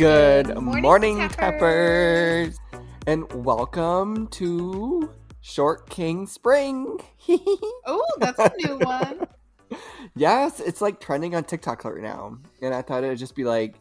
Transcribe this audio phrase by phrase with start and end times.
[0.00, 2.56] Good morning, morning, Tappers.
[2.56, 2.58] Tappers.
[3.06, 5.12] And welcome to
[5.42, 6.98] Short King Spring.
[7.84, 9.26] Oh, that's a new one.
[10.16, 12.38] yes, it's like trending on TikTok right now.
[12.62, 13.74] And I thought it would just be like,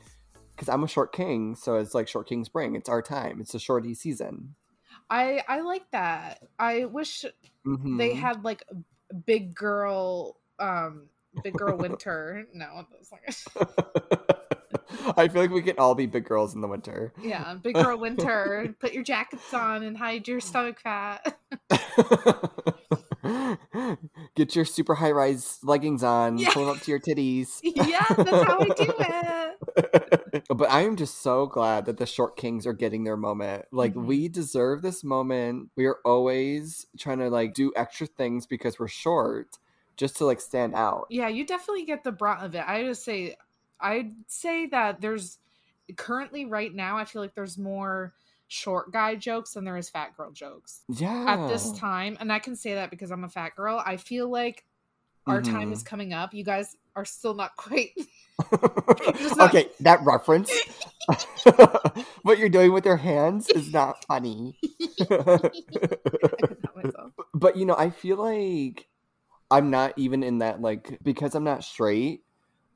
[0.53, 2.75] because I'm a short king, so it's like Short King Spring.
[2.75, 3.39] It's our time.
[3.39, 4.55] It's a shorty season.
[5.09, 6.43] I I like that.
[6.59, 7.23] I wish
[7.65, 7.97] Mhm.
[7.97, 8.65] they had like
[9.25, 11.07] big girl um
[11.45, 12.45] big girl winter.
[12.53, 14.58] No, that's not
[15.17, 17.13] I feel like we can all be big girls in the winter.
[17.21, 18.73] Yeah, big girl winter.
[18.79, 21.37] Put your jackets on and hide your stomach fat.
[24.35, 26.51] Get your super high rise leggings on, Yeah.
[26.53, 27.59] pull up to your titties.
[27.63, 30.43] yeah, that's how I do it.
[30.55, 33.65] but I am just so glad that the short kings are getting their moment.
[33.71, 34.05] Like Mhm.
[34.05, 35.69] we deserve this moment.
[35.75, 39.57] We are always trying to like do extra things because we're short
[39.97, 41.07] just to like stand out.
[41.09, 42.63] Yeah, you definitely get the brunt of it.
[42.65, 43.35] I just say
[43.81, 45.37] I'd say that there's
[45.95, 48.13] currently right now I feel like there's more
[48.47, 50.81] short guy jokes than there is fat girl jokes.
[50.89, 51.25] Yeah.
[51.27, 54.27] at this time and i can say that because i'm a fat girl i feel
[54.27, 54.65] like
[55.27, 55.73] our time Mhm.
[55.73, 57.91] is coming up you guys are still not quite
[58.51, 60.51] not- okay, that reference.
[62.23, 64.57] what you're doing with your hands is not funny.
[64.99, 67.11] I could not myself.
[67.33, 68.87] but you know, I feel like
[69.51, 72.23] I'm not even in that like because I'm not straight.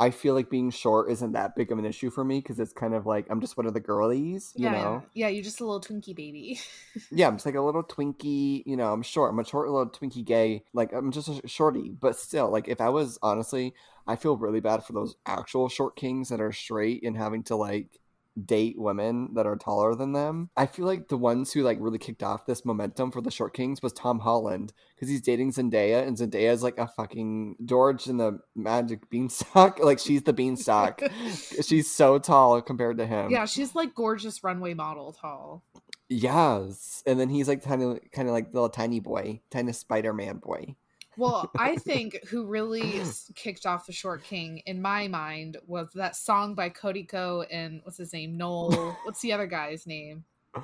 [0.03, 2.73] I feel like being short isn't that big of an issue for me because it's
[2.73, 5.03] kind of like I'm just one of the girlies, you yeah, know.
[5.13, 6.59] yeah yeah you're just a little twinkie baby
[7.09, 8.91] Yeah, I'm just like a little twinkie, you know.
[8.91, 9.31] I'm short.
[9.31, 10.65] I'm a short little twinkie gay.
[10.73, 13.73] Like I'm just a shorty, but still, like if I was honestly,
[14.05, 17.55] I feel really bad for those actual short kings that are straight and having to
[17.55, 17.97] like
[18.43, 20.49] date women that are taller than them.
[20.55, 23.53] I feel like the ones who like really kicked off this momentum for the short
[23.53, 28.07] kings was Tom Holland because he's dating Zendaya and Zendaya is like a fucking George
[28.07, 29.79] in the Magic Beanstalk.
[29.83, 31.01] like she's the beanstalk.
[31.61, 33.29] she's so tall compared to him.
[33.31, 35.63] yeah she's like gorgeous runway model tall
[36.09, 40.13] Yes, and then he's like tiny, kind of like the little tiny boy, tiny Spider
[40.13, 40.75] Man boy.
[41.18, 43.01] Well i think who really
[43.35, 47.81] kicked off the short king in my mind was that song by cody ko and
[47.84, 50.25] what's his name noel what's the other guy's name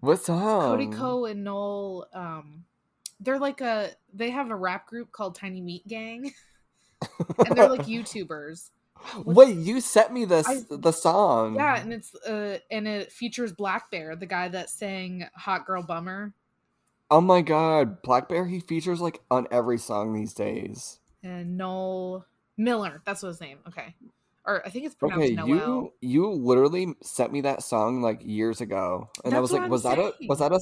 [0.00, 0.60] What song?
[0.60, 2.64] Cody Ko and Noel, um,
[3.20, 6.32] they're like a they have a rap group called Tiny Meat Gang,
[7.46, 8.70] and they're like YouTubers.
[9.24, 11.56] Wait, you sent me this I- the song.
[11.56, 15.82] Yeah, and it's uh and it features Black Bear, the guy that sang "Hot Girl
[15.82, 16.32] Bummer,"
[17.10, 18.46] Oh my god, Black Bear.
[18.46, 20.98] He features like on every song these days.
[21.22, 22.26] and Noel
[22.56, 23.02] Miller.
[23.06, 23.58] That's what his name.
[23.66, 23.94] Okay,
[24.44, 25.46] or I think it's pronounced Okay, Noel.
[25.48, 29.70] you you literally sent me that song like years ago, and I was like, I'm
[29.70, 30.60] was that a was that a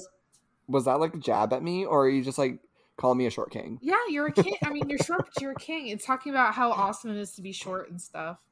[0.68, 2.60] was that like a jab at me, or are you just like
[2.96, 3.78] calling me a short king?
[3.82, 4.56] Yeah, you're a king.
[4.64, 5.88] I mean, you're short, but you're a king.
[5.88, 8.38] It's talking about how awesome it is to be short and stuff.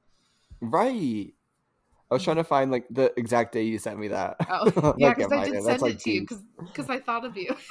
[0.60, 1.34] Right.
[2.10, 4.36] I was trying to find like the exact day you sent me that.
[4.48, 7.00] Oh, yeah, Like, because I did That's, send like, it to you because because I
[7.00, 7.54] thought of you.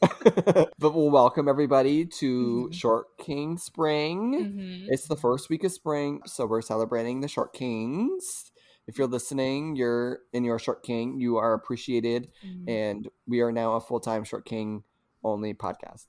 [0.00, 2.74] but we'll welcome everybody to Mhm.
[2.74, 4.34] Short King Spring.
[4.34, 4.86] Mhm.
[4.88, 8.50] It's the first week of spring, so we're celebrating the Short Kings.
[8.86, 12.68] If you're listening, you're in your Short King, you are appreciated, Mhm.
[12.68, 14.84] and we are now a full time Short King
[15.22, 16.06] only podcast.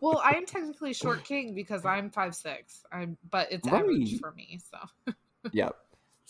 [0.00, 2.84] well, I am technically short king because I'm five six.
[2.92, 4.58] I'm, but it's average for me.
[4.70, 5.12] So
[5.52, 5.76] yep.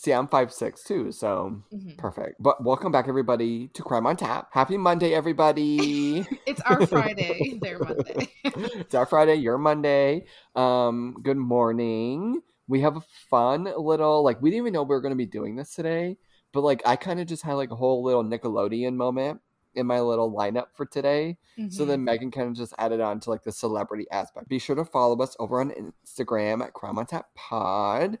[0.01, 1.97] See, I'm five six too, so Mhm.
[1.97, 2.41] perfect.
[2.41, 4.47] But welcome back, everybody, to Crime on Tap.
[4.53, 6.19] Happy Monday, everybody.
[6.47, 8.29] it's our Friday, their Monday.
[8.79, 10.25] it's our Friday, your Monday.
[10.55, 12.39] Um, good morning.
[12.69, 15.57] We have a fun little like we didn't even know we were gonna be doing
[15.57, 16.17] this today,
[16.53, 19.41] but like I kind of just had like a whole little Nickelodeon moment
[19.75, 21.37] in my little lineup for today.
[21.69, 21.87] So Mhm.
[21.89, 24.47] then Megan kind of just added on to like the celebrity aspect.
[24.47, 25.71] Be sure to follow us over on
[26.05, 28.17] Instagram at Crime on Tap Pod.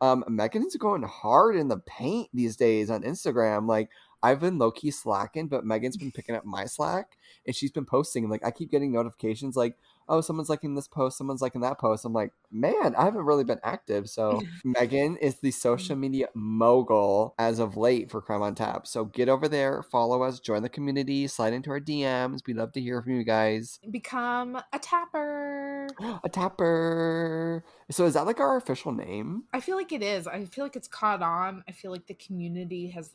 [0.00, 3.68] Um, Megan's going hard in the paint these days on Instagram.
[3.68, 3.90] Like
[4.22, 7.16] I've been low key slacking, but Megan's been picking up my slack
[7.46, 8.28] and she's been posting.
[8.28, 9.76] Like I keep getting notifications like,
[10.08, 12.04] oh, someone's liking this post, someone's liking that post.
[12.04, 14.10] I'm like, man, I haven't really been active.
[14.10, 18.86] So Megan is the social media mogul as of late for Crime on Tap.
[18.86, 22.40] So get over there, follow us, join the community, slide into our DMs.
[22.46, 23.78] We love to hear from you guys.
[23.90, 25.69] become a tapper.
[26.24, 27.64] A tapper.
[27.90, 29.44] So is that like our official name?
[29.52, 30.26] I feel like it is.
[30.26, 31.64] I feel like it's caught on.
[31.68, 33.10] I feel like the community has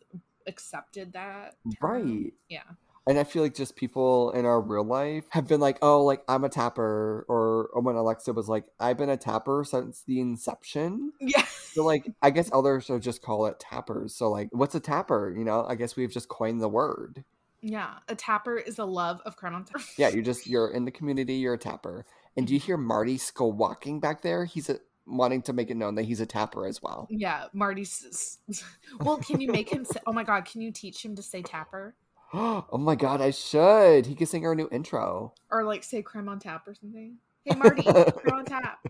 [0.48, 1.56] accepted that.
[1.80, 1.92] term.
[1.92, 2.34] Right.
[2.50, 2.64] Yeah.
[3.08, 6.24] And I feel like just people in our real life have been like, oh, like
[6.28, 7.26] I'm a tapper.
[7.28, 11.14] Or, or when Alexa was like, I've been a tapper since the inception.
[11.22, 11.46] Yeah.
[11.74, 14.16] So like I guess others will just call it tappers.
[14.16, 15.34] So like what's a tapper?
[15.38, 17.26] You know, I guess we've just coined the word.
[17.62, 17.96] Yeah.
[18.08, 19.82] A tapper is a love of Crime on Tap.
[19.98, 22.06] Yeah, you're just you're in the community, you're a tapper.
[22.38, 24.46] And do you hear Marty squawking back there?
[24.46, 27.08] He's a wanting to make it known that he's a tapper as well.
[27.10, 28.40] Yeah, Marty's.
[29.00, 30.00] Well, can you make him say?
[30.08, 31.96] Oh my god, can you teach him to say tapper
[32.34, 34.06] oh my god, I should.
[34.06, 35.34] He could sing our new intro.
[35.52, 37.18] or like say Crime on Tap or something?
[37.44, 38.86] Hey Marty, Crime on Tap.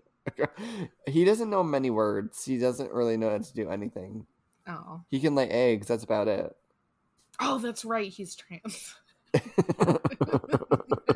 [1.08, 2.46] he doesn't know many words.
[2.46, 4.26] He doesn't really know how to do anything.
[4.68, 5.88] Oh, He can lay eggs.
[5.88, 6.56] That's about it.
[7.40, 8.12] oh, that's right.
[8.12, 8.96] He's trans.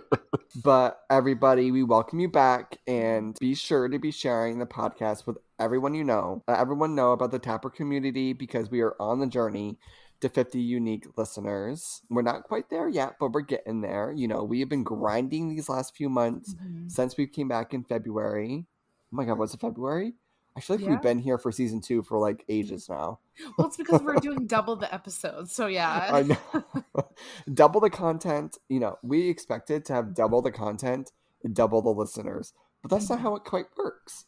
[0.64, 5.38] but everybody, we welcome you back and be sure to be sharing the podcast with
[5.60, 6.44] everyone you know.
[6.48, 9.78] Let everyone know about the Tapper community because we are on the journey
[10.22, 12.02] to 50 unique listeners.
[12.10, 14.12] We're not quite there yet, but we're getting there.
[14.12, 16.92] You know, we have been grinding these last few months Mhm.
[16.92, 18.66] since we came back in February.
[18.68, 20.16] Oh my god, was it February?
[20.60, 20.92] I feel like Yeah.
[20.92, 23.20] we've been here for season two for like ages now.
[23.58, 25.54] Well, it's because we're doing double the episodes.
[25.54, 26.10] So yeah.
[26.12, 26.64] I know.
[27.54, 28.58] double the content.
[28.68, 31.14] You know, we expected to have double the content,
[31.54, 32.52] double the listeners,
[32.82, 33.22] but that's not Mhm.
[33.22, 34.26] how it quite works.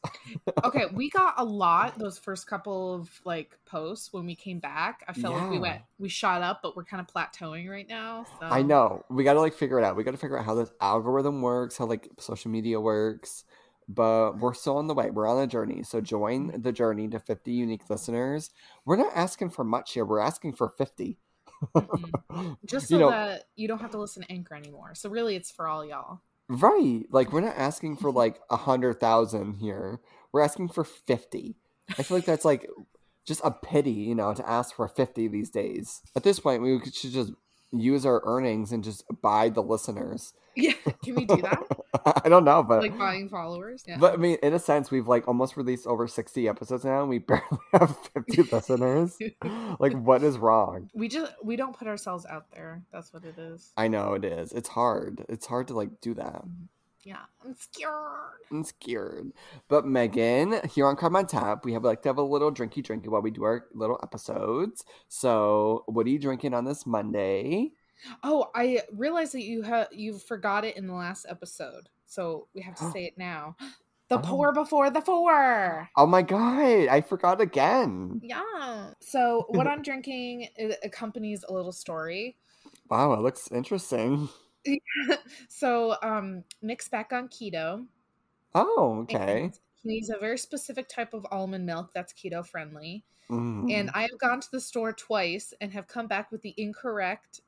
[0.64, 5.04] okay, we got a lot those first couple of like posts when we came back.
[5.10, 8.26] I felt like we went we shot up, but we're kind of plateauing right now.
[8.40, 9.04] So I know.
[9.10, 9.98] We got to like figure it out.
[9.98, 13.44] We got to figure out how this algorithm works, how like social media works.
[13.88, 15.10] But we're still on the way.
[15.10, 15.84] We're on a journey.
[15.84, 18.52] So join the journey to 50 unique listeners.
[18.86, 20.06] We're not asking for much here.
[20.06, 21.18] We're asking for 50.
[21.76, 22.58] Mhm.
[22.66, 24.96] Just so you know, that you don't have to listen to Anchor anymore.
[24.96, 26.22] So really it's for all y'all.
[26.50, 27.04] right.
[27.12, 30.00] Like we're not asking for like a hundred thousand here.
[30.32, 31.56] We're asking for 50.
[31.98, 32.68] I feel like that's like
[33.26, 36.02] just a pity, you know, to ask for 50 these days.
[36.16, 37.34] At this point, we should just
[37.72, 40.34] use our earnings and just buy the listeners.
[40.56, 40.74] Yeah.
[41.04, 41.64] Can we do that?
[42.26, 43.84] I don't know, but like buying followers?
[43.88, 43.98] Yeah.
[43.98, 47.10] But I mean, in a sense, we've like almost released over 60 episodes now, and
[47.10, 47.44] we barely
[47.74, 49.18] have 50 listeners.
[49.80, 50.90] Like, what is wrong?
[50.94, 52.84] we just we don't put ourselves out there.
[52.92, 53.72] That's what it is.
[53.78, 54.52] I know it is.
[54.52, 55.26] It's hard.
[55.30, 56.46] It's hard to like do that.
[56.46, 56.66] Mm-hmm.
[57.04, 57.18] Yeah.
[57.44, 57.92] I'm scared.
[58.52, 59.32] I'm scared.
[59.68, 62.84] But Megan, here on Crime on Tap, we have like to have a little drinky
[62.86, 64.86] drinky while we do our little episodes.
[65.08, 67.72] So, what are you drinking on this Monday?
[68.24, 71.90] Oh, I realized that you have you forgot it in the last episode.
[72.06, 73.56] So we have to say it now.
[74.10, 74.22] The Oh.
[74.24, 75.90] pour before the four.
[75.96, 78.20] Oh my god, I forgot again.
[78.22, 78.92] Yeah.
[79.00, 82.36] So what I'm drinking it accompanies a little story.
[82.90, 84.28] Wow, it looks interesting.
[85.48, 87.86] so um Nick's back on keto.
[88.54, 89.44] Oh, okay.
[89.46, 93.06] and He needs a very specific type of almond milk that's keto friendly.
[93.30, 93.72] Mm.
[93.72, 97.40] And I have gone to the store twice and have come back with the incorrect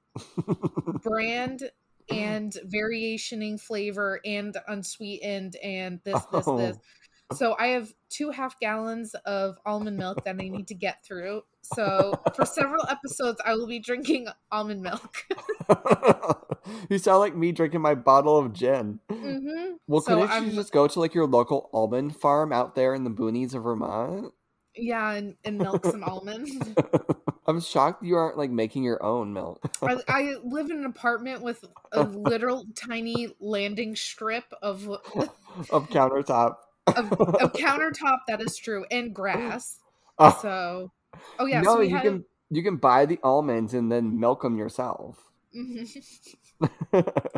[1.01, 1.69] brand
[2.09, 6.57] and variationing flavor and unsweetened and this this Oh.
[6.57, 6.77] this
[7.33, 11.41] so i have two half gallons of almond milk that i need to get through
[11.61, 15.23] so for several episodes i will be drinking almond milk
[16.89, 18.99] you sound like me drinking my bottle of gin.
[19.09, 22.75] hmm Well, So couldn't I'm- you just go to like your local almond farm out
[22.75, 24.33] there in the boonies of Vermont?
[24.75, 26.51] Yeah and, and milk some almonds
[27.47, 29.59] I'm shocked you aren't like making your own milk.
[29.81, 36.55] I, I live in an apartment with a literal tiny landing strip of of countertop.
[36.87, 39.79] of, of countertop that is true and grass
[40.19, 40.91] Oh, so
[41.39, 44.43] oh yeah no, so we you can you can buy the almonds and then milk
[44.43, 45.17] them yourself.
[45.55, 46.03] Mhm.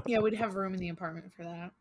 [0.05, 1.71] yeah we'd have room in the apartment for that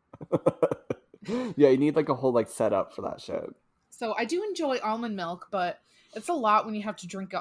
[1.55, 3.53] yeah, you need like a whole like setup for that shit.
[3.97, 5.79] So i do enjoy almond milk but
[6.13, 7.33] it's a lot when you have to drink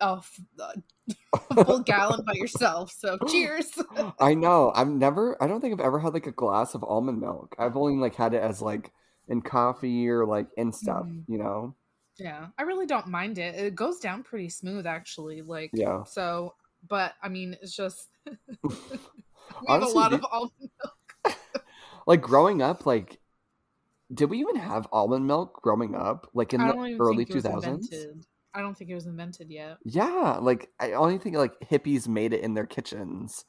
[0.00, 0.20] a
[1.64, 3.70] full gallon by yourself so cheers
[4.20, 4.72] I know.
[4.74, 5.36] I've never.
[5.42, 7.54] I don't think I've ever had like a glass of almond milk.
[7.58, 8.92] I've only like had it as like
[9.28, 11.04] in coffee or like in stuff.
[11.04, 11.24] Mhm.
[11.28, 11.74] You know.
[12.18, 16.04] yeah i really don't mind it it goes down pretty smooth actually like Yeah.
[16.04, 16.54] so
[16.88, 18.08] but i mean it's just
[18.62, 18.74] we
[19.68, 20.52] have a lot of almond
[20.82, 21.36] milk
[22.06, 23.19] Like growing up, like
[24.12, 26.28] did we even have almond milk growing up?
[26.34, 30.70] Like in the early was invented i don't think it was invented yet Yeah, like
[30.80, 33.44] I only think like hippies made it in their kitchens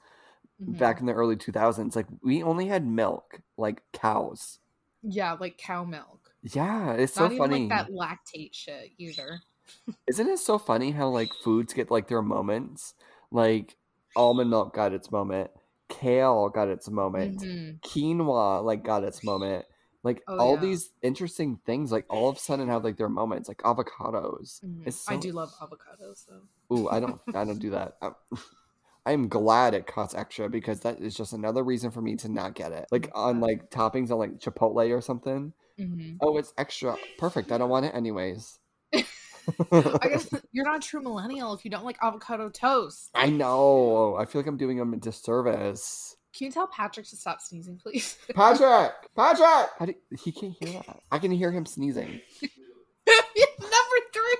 [0.61, 0.77] Mhm.
[0.77, 1.95] back in the early two thousands.
[1.95, 4.59] Like we only had milk, like cows.
[5.03, 7.69] yeah like cow milk Yeah, it's not so even funny.
[7.69, 9.41] like that lactate shit either
[10.07, 12.93] Isn't it so funny how like foods get like their moments?
[13.31, 13.77] Like
[14.15, 15.51] almond milk got its moment,
[15.89, 17.79] kale got its moment, Mhm.
[17.83, 19.65] quinoa like got its moment.
[20.03, 20.61] Like Oh, all yeah.
[20.61, 23.47] these interesting things, like all of a sudden have like their moments.
[23.47, 24.61] Like avocados.
[24.63, 24.83] Mhm.
[24.85, 26.41] It's I do love avocados though.
[26.73, 27.97] Ooh, I don't, I don't do that.
[28.01, 28.11] I,
[29.05, 32.53] I'm glad it costs extra because that is just another reason for me to not
[32.55, 32.85] get it.
[32.91, 35.53] Like on like toppings on like Chipotle or something.
[35.77, 36.97] hmm Oh, it's extra.
[37.17, 37.51] Perfect.
[37.51, 38.59] I don't want it anyways.
[38.93, 43.11] I guess you're not a true millennial if you don't like avocado toast.
[43.13, 44.15] I know.
[44.15, 46.15] I feel like I'm doing them a disservice.
[46.41, 48.17] Can you tell Patrick to stop sneezing, please?
[48.33, 48.93] Patrick!
[49.15, 49.69] Patrick!
[49.77, 49.93] How do,
[50.23, 50.99] he can't hear that.
[51.11, 52.19] I can hear him sneezing.
[52.41, 54.37] Number three.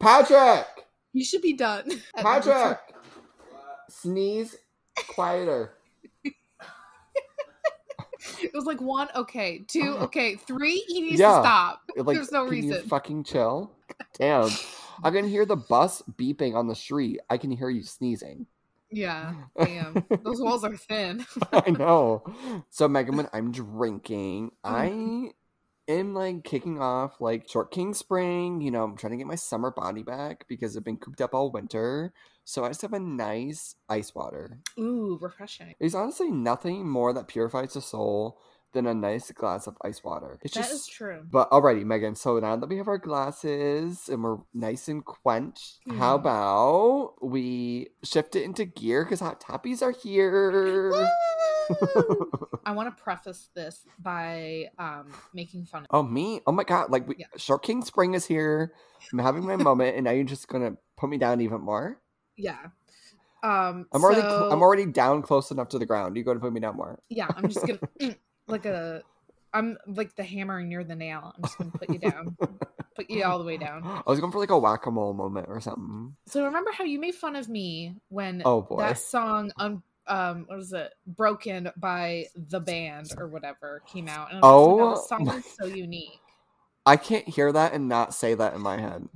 [0.00, 0.66] Patrick!
[1.12, 1.90] You should be done.
[2.16, 2.78] Patrick!
[3.90, 4.56] Sneeze
[5.08, 5.74] quieter.
[6.24, 6.32] It
[8.54, 10.86] was like one, okay, two, okay, three.
[10.88, 11.36] He needs Yeah.
[11.36, 11.82] to stop.
[11.98, 12.88] Like, There's no can you reason.
[12.88, 13.72] fucking chill?
[14.18, 14.48] Damn.
[15.04, 17.20] I can hear the bus beeping on the street.
[17.28, 18.46] I can hear you sneezing.
[18.90, 20.06] Yeah, damn.
[20.24, 21.24] Those walls are thin.
[21.52, 22.24] I know.
[22.70, 25.26] So Megan, when I'm drinking, Mm-hmm.
[25.88, 28.60] I am like kicking off like short king spring.
[28.60, 31.34] You know, I'm trying to get my summer body back because I've been cooped up
[31.34, 32.12] all winter.
[32.44, 34.60] So I just have a nice ice water.
[34.78, 35.74] Ooh, refreshing.
[35.80, 38.40] There's honestly nothing more that purifies the soul
[38.72, 40.38] than a nice glass of ice water.
[40.42, 41.22] It's That just is true.
[41.30, 42.14] but alrighty, Megan.
[42.14, 46.20] So now that we have our glasses and we're nice and quenched, how Mhm.
[46.20, 50.92] about we shift it into gear because hot toppies are here.
[52.64, 56.40] I want to preface this by um making fun of oh me?
[56.46, 56.90] Oh my god!
[56.90, 57.26] Like we, Yeah.
[57.36, 58.72] Short King Spring is here.
[59.12, 62.00] I'm having my moment, and now you're just gonna put me down even more.
[62.36, 62.58] yeah.
[63.42, 66.16] Um I'm already cl- I'm already down close enough to the ground.
[66.16, 66.98] You going to put me down more.
[67.08, 68.16] Yeah, I'm just gonna mm,
[68.48, 69.02] like a
[69.52, 71.32] I'm like the hammer near the nail.
[71.36, 72.36] I'm just gonna put you down.
[72.94, 73.82] put you all the way down.
[73.84, 76.16] I was going for like a whack a mole moment or something.
[76.26, 78.78] So remember how you made fun of me when Oh boy.
[78.78, 84.30] that song um um what was it broken by the band or whatever came out
[84.30, 86.20] and I was like, oh this Oh song is so unique
[86.84, 89.08] I can't hear that and not say that in my head.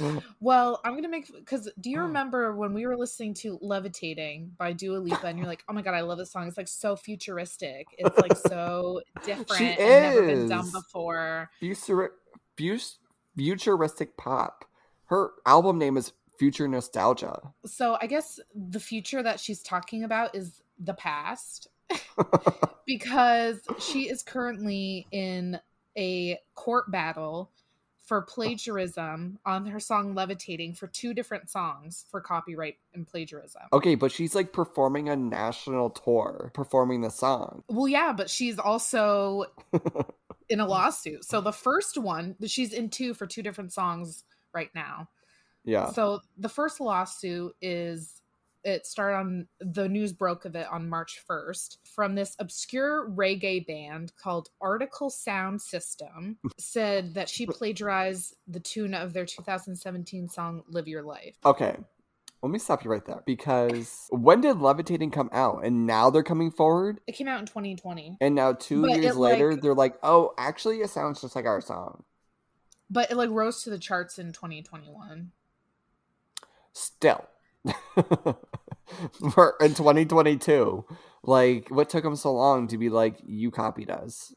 [0.40, 2.02] well i'm gonna make because do you oh.
[2.02, 5.82] remember when we were listening to levitating by Dua Lipa and you're like oh my
[5.82, 6.46] god i love this song.
[6.48, 7.86] It's like so futuristic.
[7.98, 11.50] It's like so different She and never been done before.
[13.36, 14.64] Futuristic pop.
[15.06, 17.52] Her album name is Future Nostalgia.
[17.64, 21.68] so i guess the future that she's talking about is the past
[22.86, 25.60] because she is currently in
[25.96, 27.50] a court battle
[28.04, 33.94] for plagiarism on her song levitating for two different songs for copyright and plagiarism Okay,
[33.94, 37.62] but she's like performing a national tour, performing the song.
[37.68, 39.44] well yeah but she's also
[40.48, 44.70] in a lawsuit so the first one she's in two for two different songs right
[44.74, 45.08] now
[45.64, 45.90] Yeah.
[45.90, 48.20] So the first lawsuit is
[48.64, 53.66] it started on the news broke of it on March 1st from this obscure reggae
[53.66, 60.62] band called Artikal Sound System said that she plagiarized the tune of their 2017 song
[60.68, 61.36] Live Your Life.
[61.44, 61.76] Okay.
[62.42, 65.64] Let me stop you right there because when did Levitating come out?
[65.64, 67.00] And now they're coming forward?
[67.06, 68.18] It came out in 2020.
[68.20, 71.46] And now 2 But years later, like- they're like, oh, actually, it sounds just like
[71.46, 72.04] our song.
[72.90, 75.32] But it like rose to the charts in 2021.
[76.74, 77.24] Still.
[79.34, 80.84] For, in 2022.
[81.22, 84.34] Like, what took them so long to be like, you copied us?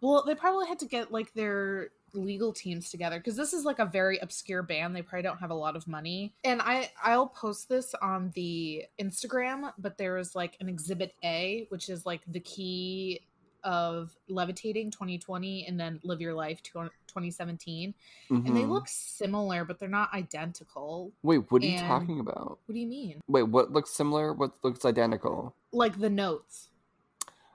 [0.00, 3.78] Well, they probably had to get like their legal teams together because this is like
[3.78, 4.94] a very obscure band.
[4.94, 6.34] They probably don't have a lot of money.
[6.44, 11.66] And I I'll post this on the Instagram, but there is like an exhibit A,
[11.70, 13.22] which is like the key
[13.64, 17.94] of Levitating 2020 and then Live Your Life 2017.
[18.30, 18.68] And they Mhm.
[18.68, 21.12] look similar, but they're not identical.
[21.22, 22.58] Wait, what are you talking about?
[22.66, 23.20] What do you mean?
[23.26, 24.32] Wait, what looks similar?
[24.32, 25.54] What looks identical?
[25.72, 26.68] Like the notes.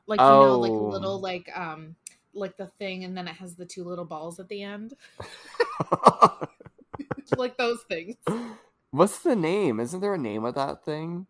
[0.08, 0.90] Like you know, like Oh.
[0.90, 1.96] little like um
[2.34, 4.96] like the thing and then it has the two little balls at the end.
[7.38, 8.16] like those things.
[8.92, 9.80] What's the name?
[9.80, 11.28] Isn't there a name of that thing?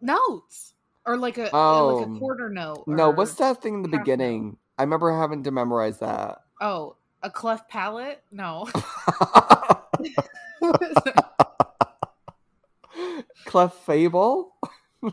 [0.00, 0.74] Notes.
[1.06, 2.84] Or like a oh, like a quarter note.
[2.88, 4.04] No, what's that thing in the half note.
[4.04, 4.56] beginning?
[4.76, 6.38] I remember having to memorize that.
[6.60, 8.22] Oh, a cleft palate?
[8.32, 8.68] No.
[13.44, 14.56] cleft Fable?
[15.02, 15.12] you,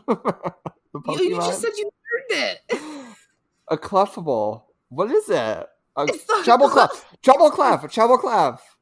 [1.06, 1.90] you just said you
[2.30, 2.60] learned it.
[3.68, 4.62] a Clefable.
[4.88, 5.66] What is it?
[5.96, 6.08] A
[6.42, 7.06] treble clef.
[7.22, 7.90] Treble clef.
[7.90, 8.76] Treble clef.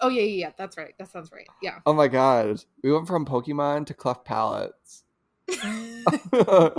[0.00, 0.50] Oh yeah, yeah, yeah.
[0.58, 0.94] That's right.
[0.98, 1.46] That sounds right.
[1.62, 1.78] Yeah.
[1.86, 2.62] Oh my god.
[2.82, 5.04] We went from Pokemon to cleft palettes.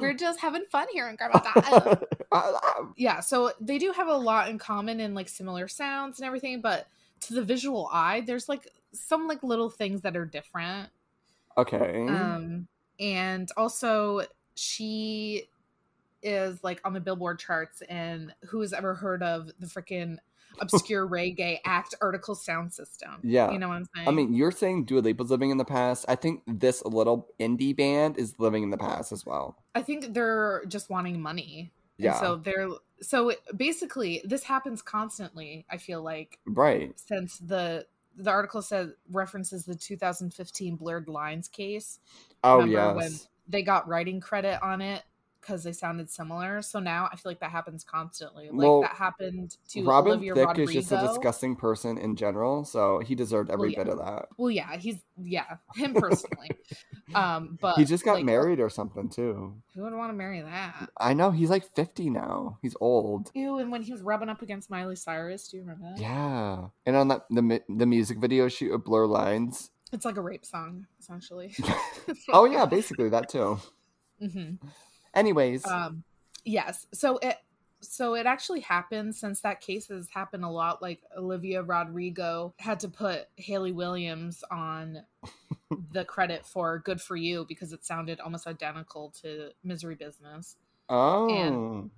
[0.00, 2.04] We're just having fun here in Grandma Dot.
[2.96, 6.60] yeah, so they do have a lot in common and like similar sounds and everything,
[6.60, 6.86] but
[7.20, 10.88] to the visual eye, there's like some like little things that are different.
[11.56, 12.06] Okay.
[12.08, 12.66] Um,
[12.98, 14.22] and also
[14.54, 15.48] she
[16.22, 20.16] is like on the Billboard charts, and who's ever heard of the freaking
[20.60, 23.12] obscure reggae act artikal sound system?
[23.22, 23.50] Yeah.
[23.50, 24.08] you know what I'm saying.
[24.08, 26.04] I mean, you're saying Dua Lipa's living in the past.
[26.08, 29.56] I think this little indie band is living in the past as well.
[29.74, 31.72] I think they're just wanting money.
[31.98, 32.20] And Yeah.
[32.20, 32.68] so they're
[33.00, 35.66] so basically this happens constantly.
[35.70, 36.98] I feel like Right.
[36.98, 41.98] since the the article said references the 2015 blurred lines case.
[42.44, 42.94] Oh yes.
[42.96, 43.12] when
[43.48, 45.02] they got writing credit on it
[45.42, 46.62] because they sounded similar.
[46.62, 48.44] So now I feel like that happens constantly.
[48.48, 50.70] Like Well, that happened to Robin Olivia Thicke Rodrigo.
[50.70, 53.84] is just a disgusting person in general, so he deserved every Well, yeah.
[53.84, 54.28] bit of that.
[54.38, 56.50] Well, yeah, he's yeah, him personally.
[57.14, 59.54] um, but he just got like, married or something too.
[59.74, 60.88] Who would want to marry that?
[60.98, 62.58] I know he's like 50 now.
[62.62, 63.30] He's old.
[63.34, 66.00] Ew, and when he was rubbing up against Miley Cyrus, do you remember that?
[66.00, 66.68] Yeah.
[66.86, 69.70] And on that the the music video shoot of Blur Lines.
[69.92, 71.54] It's like a rape song, essentially.
[72.32, 73.58] Oh yeah, basically that too.
[74.20, 74.54] hmm
[75.14, 76.04] Anyways, Um,
[76.44, 76.86] yes.
[76.92, 77.36] So it
[77.80, 80.80] so it actually happened since that case has happened a lot.
[80.80, 85.02] Like Olivia Rodrigo had to put Hayley Williams on
[85.92, 90.56] the credit for "Good for You" because it sounded almost identical to "Misery Business."
[90.88, 91.28] oh.
[91.28, 91.90] And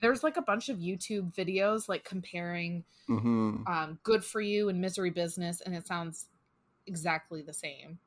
[0.00, 4.80] there's like a bunch of YouTube videos like comparing hmm um, "Good for You" and
[4.80, 6.28] "Misery Business," and it sounds
[6.86, 7.98] exactly the same.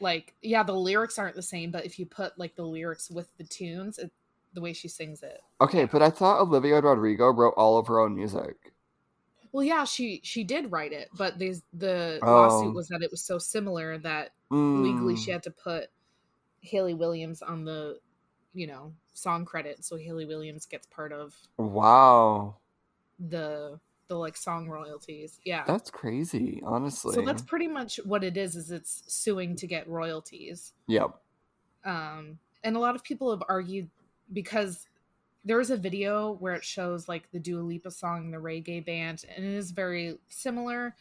[0.00, 3.34] Like, yeah, the lyrics aren't the same, but if you put like the lyrics with
[3.38, 4.12] the tunes, it,
[4.52, 8.00] the way she sings it, Okay, but I thought Olivia Rodrigo wrote all of her
[8.00, 8.72] own music.
[9.52, 12.26] Well, yeah, she she did write it, but these the Oh.
[12.26, 14.32] lawsuit was that it was so similar that
[14.72, 15.90] legally Mm, she had to put
[16.62, 18.00] Hayley Williams on the
[18.54, 22.60] you know song credit, so Hayley Williams gets part of Wow.
[23.18, 25.40] the the like song royalties.
[25.44, 27.14] Yeah, That's crazy, honestly.
[27.14, 28.56] so that's pretty much what it is.
[28.56, 30.72] Is it's suing to get royalties.
[30.86, 31.10] Yep.
[31.84, 33.88] um and a lot of people have argued
[34.32, 34.86] because
[35.44, 39.24] there is a video where it shows like the Dua Lipa song the reggae band
[39.34, 40.94] and it is very similar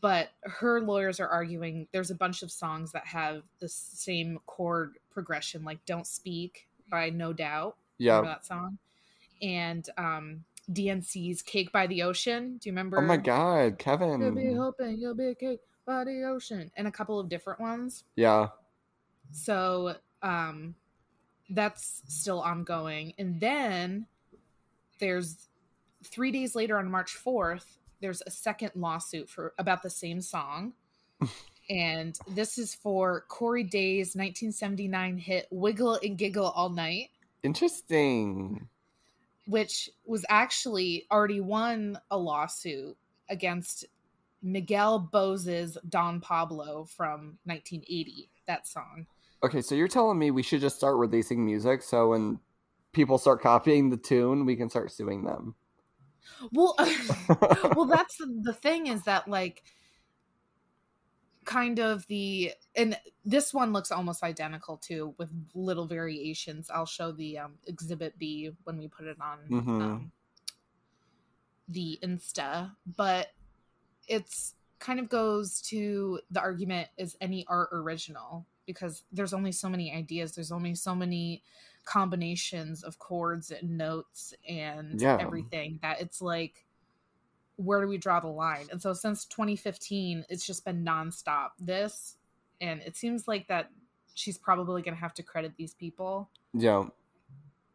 [0.00, 4.98] but her lawyers are arguing there's a bunch of songs that have the same chord
[5.10, 8.20] progression like don't speak by no doubt Yeah.
[8.22, 8.78] that song
[9.40, 14.20] and um DNCE's cake by the ocean do you remember Oh my god, Kevin.
[14.20, 17.60] you'll be hoping you'll be a cake by the ocean and a couple of different
[17.60, 18.48] ones Yeah.
[19.32, 20.74] so um
[21.50, 23.12] that's still ongoing.
[23.18, 24.06] And then
[24.98, 25.48] there's
[26.02, 27.66] three days later on March 4th,
[28.00, 30.72] there's a second lawsuit for about the same song.
[31.70, 37.10] and this is for Cory Daye's 1979 hit Wiggle and Giggle All Night,
[37.42, 38.66] Interesting.
[39.46, 42.96] Which was actually already won a lawsuit
[43.28, 43.84] against
[44.42, 49.06] Miguel Bose's Don Pablo from 1980, that song.
[49.42, 52.38] Okay, so you're telling me we should just start releasing music so when
[52.92, 55.54] people start copying the tune, we can start suing them.
[56.52, 56.74] Well,
[57.76, 59.62] well, that's the, the thing is that like
[61.44, 66.70] kind of the and this one looks almost identical too with little variations.
[66.70, 69.80] I'll show the um, exhibit B when we put it on Mhm.
[69.80, 70.12] um,
[71.68, 73.28] the Insta, but
[74.06, 79.68] it's kind of goes to the argument is any art original because there's only so
[79.68, 81.42] many ideas there's only so many
[81.84, 85.16] combinations of chords and notes and Yeah.
[85.20, 86.63] everything that it's like
[87.56, 92.16] where do we draw the line and so since 2015 it's just been nonstop this
[92.60, 93.70] and it seems like that
[94.14, 96.84] she's probably going to have to credit these people Yeah,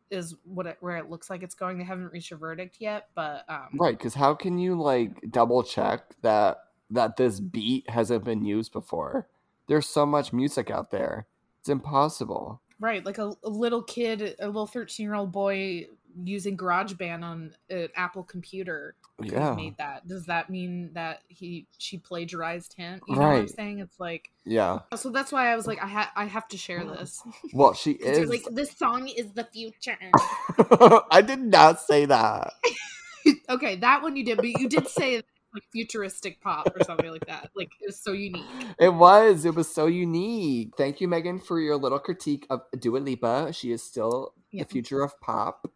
[0.09, 3.09] is what it, where it looks like it's going they haven't reached a verdict yet
[3.15, 3.97] but um right.
[3.97, 6.57] Because how can you like double check that
[6.89, 9.27] that this beat hasn't been used before?
[9.67, 11.27] There's so much music out there.
[11.59, 12.61] It's impossible.
[12.79, 15.87] Right, like a, a little kid, a little thirteen-year-old boy
[16.23, 20.07] using GarageBand on an Apple computer could have Yeah, made that.
[20.07, 23.01] Does that mean that he she plagiarized him?
[23.07, 23.79] You know what I'm saying?
[23.79, 24.79] It's like yeah.
[24.91, 27.21] Uh, so that's why I was like, I ha- I have to share this.
[27.53, 28.29] Well, she is.
[28.29, 29.97] like this song is the future.
[31.11, 32.53] I did not say that.
[33.49, 35.21] okay, that one you did, but you did say
[35.53, 37.49] like futuristic pop or something like that.
[37.55, 38.43] Like it was so unique.
[38.79, 39.45] It was.
[39.45, 40.73] It was so unique.
[40.77, 43.51] Thank you, Megan, for your little critique of Dua Lipa.
[43.53, 44.63] She is still Yeah.
[44.63, 45.69] the future of pop.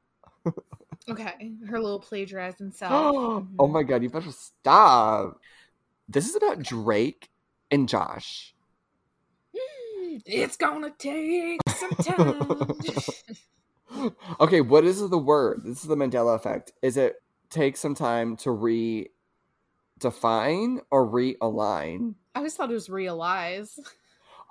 [1.09, 3.45] Okay, her little plagiarizing self.
[3.59, 5.39] oh my god, you better stop.
[6.07, 7.29] This is about Drake
[7.69, 8.53] and Josh.
[10.25, 12.71] It's gonna take some time.
[14.39, 15.63] okay, what is the word?
[15.65, 16.71] This is the Mandela effect.
[16.81, 17.15] Is it
[17.49, 19.09] take some time to redefine
[20.91, 22.15] or realign?
[22.35, 23.79] I always thought it was realize.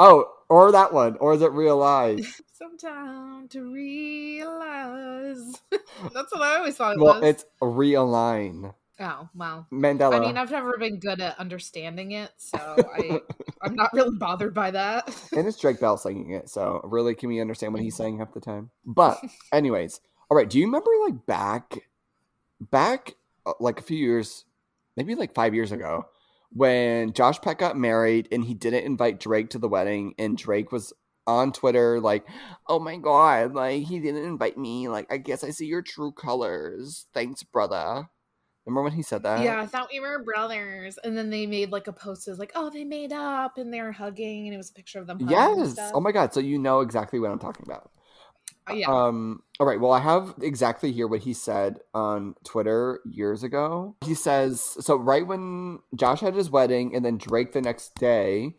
[0.05, 2.43] Oh, or that one, or is it realize?
[2.55, 5.63] Some time to realize.
[5.71, 7.29] That's what I always thought it well, was.
[7.31, 8.75] it's realign.
[8.99, 9.67] oh wow.
[9.73, 10.17] Mandela.
[10.17, 13.21] I mean, I've never been good at understanding it, so I
[13.63, 15.09] I'm not really bothered by that.
[15.37, 18.35] and it's Drake Bell singing it, so really, can we understand what he's saying half
[18.35, 18.71] the time?
[18.85, 19.21] But,
[19.53, 20.01] anyways,
[20.33, 20.51] all right.
[20.51, 21.79] Do you remember like back,
[22.61, 23.15] back
[23.47, 24.47] uh, like a few years,
[24.97, 26.07] maybe like five years ago,
[26.55, 30.73] when Josh Peck got married and he didn't invite Drake to the wedding, and Drake
[30.73, 30.93] was
[31.27, 32.25] on Twitter, like,
[32.67, 34.89] oh my god, like he didn't invite me.
[34.89, 37.07] Like, I guess I see your true colors.
[37.15, 38.09] Thanks, brother.
[38.65, 39.43] Remember when he said that?
[39.43, 40.97] Yeah, I thought we were brothers.
[41.03, 43.93] And then they made like a post was like, oh, they made up and they're
[43.93, 45.19] hugging, and it was a picture of them.
[45.29, 45.77] Yes.
[45.93, 46.33] Oh my god.
[46.33, 47.91] So you know exactly what I'm talking about.
[48.71, 48.87] Uh, yeah.
[48.89, 49.43] Um.
[49.59, 49.81] All right.
[49.81, 53.97] Well, I have exactly here what he said on Twitter years ago.
[54.05, 54.97] He says so.
[54.97, 58.55] Right when Josh had his wedding, and then Drake the next day,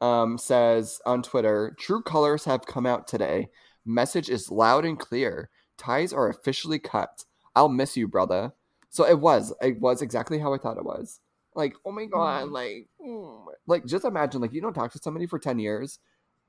[0.00, 3.48] um, says on Twitter, "True colors have come out today.
[3.84, 5.48] Message is loud and clear.
[5.78, 7.24] Ties are officially cut.
[7.54, 8.52] I'll miss you, brother."
[8.90, 9.52] So it was.
[9.60, 11.20] It was exactly how I thought it was.
[11.54, 12.52] Like, oh my god, mm.
[12.52, 13.44] like, mm.
[13.66, 15.98] like just imagine, like, you don't talk to somebody for ten years,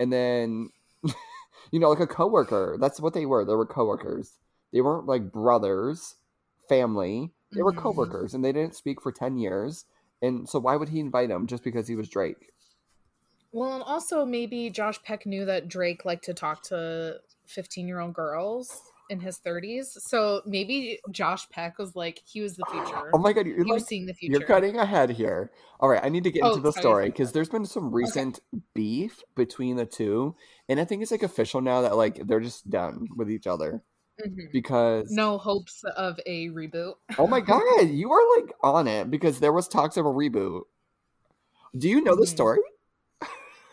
[0.01, 0.69] and then,
[1.71, 2.77] you know, like a coworker.
[2.79, 3.45] That's what they were.
[3.45, 4.33] They were coworkers.
[4.73, 6.15] They weren't like brothers,
[6.67, 7.31] family.
[7.53, 7.81] They were mm-hmm.
[7.81, 9.85] coworkers, and they didn't speak for ten years.
[10.21, 12.51] And so, why would he invite him just because he was Drake?
[13.51, 18.81] Well, and also maybe Josh Peck knew that Drake liked to talk to fifteen-year-old girls
[19.09, 19.85] in his 30s.
[19.99, 23.11] So maybe Josh Peck was like he was the future.
[23.13, 24.39] Oh my god, you're like, seeing the future.
[24.39, 25.51] You're cutting ahead here.
[25.79, 28.39] All right, I need to get oh, into the story because there's been some recent
[28.53, 28.63] okay.
[28.73, 30.35] beef between the two,
[30.69, 33.83] and I think it's like official now that like they're just done with each other.
[34.25, 34.45] Mm-hmm.
[34.51, 36.93] Because no hopes of a reboot.
[37.17, 40.61] oh my god, you are like on it because there was talks of a reboot.
[41.77, 42.21] Do you know mm-hmm.
[42.21, 42.59] the story?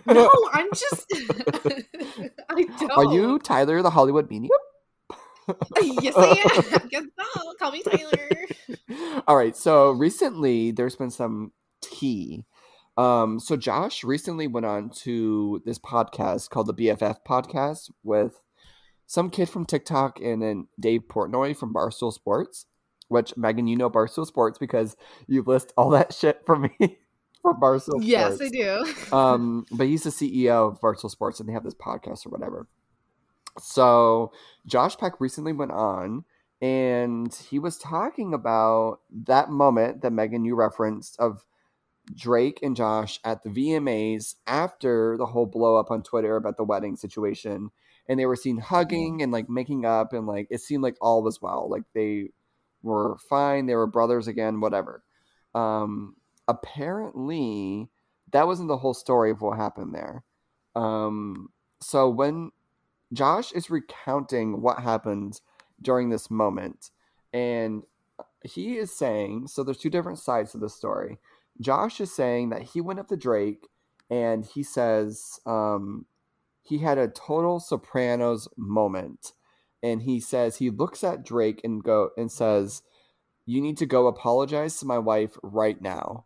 [0.06, 1.06] No, I'm just.
[2.50, 2.90] I don't.
[2.90, 4.50] Are you Tyler the Hollywood Medium?
[6.02, 6.88] yes, I am.
[6.90, 7.52] Guess so.
[7.58, 9.22] Call me Tyler.
[9.26, 9.56] All right.
[9.56, 12.44] So recently, there's been some tea.
[12.96, 18.40] Um, so Josh recently went on to this podcast called the BFF podcast with
[19.06, 22.66] some kid from TikTok and then Dave Portnoy from Barstool Sports.
[23.08, 26.70] Which Megan, you know Barstool Sports because you list all that shit for me
[27.42, 28.00] from Barstool.
[28.00, 29.14] Yes, I do.
[29.14, 32.66] um, but he's the CEO of Barstool Sports, and they have this podcast or whatever.
[33.58, 34.32] So
[34.66, 36.24] Josh Peck recently went on
[36.60, 41.44] and he was talking about that moment that Megan you referenced of
[42.14, 46.64] Drake and Josh at the VMAs after the whole blow up on Twitter about the
[46.64, 47.70] wedding situation.
[48.08, 51.22] And they were seen hugging and like making up, and like it seemed like all
[51.22, 51.68] was well.
[51.70, 52.30] Like they
[52.82, 55.02] were fine, they were brothers again, whatever.
[55.54, 57.88] Um, apparently,
[58.32, 60.22] that wasn't the whole story of what happened there.
[60.74, 61.48] Um,
[61.80, 62.50] so when
[63.14, 65.40] Josh is recounting what happened
[65.80, 66.90] during this moment.
[67.32, 67.84] And
[68.44, 71.18] he is saying so there's two different sides to the story.
[71.60, 73.68] Josh is saying that he went up to Drake
[74.10, 76.06] and he says um,
[76.62, 79.32] he had a total Sopranos moment.
[79.82, 82.82] And he says he looks at Drake and go and says,
[83.44, 86.24] You need to go apologize to my wife right now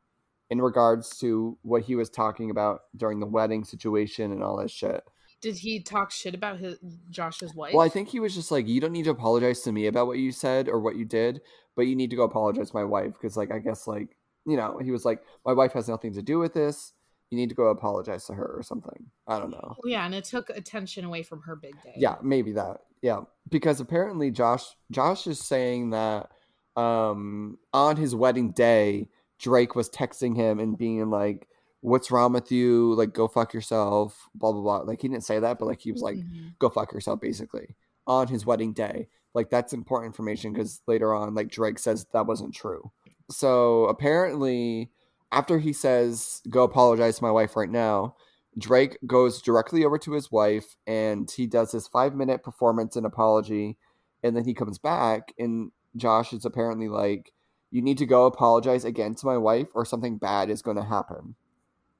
[0.49, 4.71] in regards to what he was talking about during the wedding situation and all that
[4.71, 5.03] shit.
[5.41, 6.79] Did he talk shit about his
[7.11, 7.75] Josh's wife?
[7.75, 10.07] Well, I think he was just like, you don't need to apologize to me about
[10.07, 11.41] what you said or what you did,
[11.77, 14.57] but you need to go apologize to my wife because, like, I guess, like, you
[14.57, 16.93] know, he was like, my wife has nothing to do with this.
[17.31, 19.11] You need to go apologize to her or something.
[19.27, 19.77] I don't know.
[19.85, 21.95] Yeah, and it took attention away from her big day.
[21.97, 22.79] Yeah, maybe that.
[23.03, 23.21] Yeah,
[23.51, 26.31] because apparently Josh Josh is saying that
[26.75, 31.48] um on his wedding day, Drake was texting him and being like
[31.81, 32.95] what's wrong with you?
[32.95, 34.79] Like, go fuck yourself, blah, blah, blah.
[34.79, 36.49] Like, he didn't say that, but like, he was like, mm-hmm.
[36.59, 39.09] go fuck yourself, basically, on his wedding day.
[39.35, 42.91] Like, that's important information because later on, like, Drake says that wasn't true.
[43.31, 44.91] So apparently,
[45.31, 48.17] after he says, go apologize to my wife right now,
[48.57, 53.07] Drake goes directly over to his wife and he does his five minute performance and
[53.07, 53.77] apology.
[54.25, 57.33] And then he comes back, and Josh is apparently like,
[57.71, 60.83] you need to go apologize again to my wife, or something bad is going to
[60.83, 61.37] happen.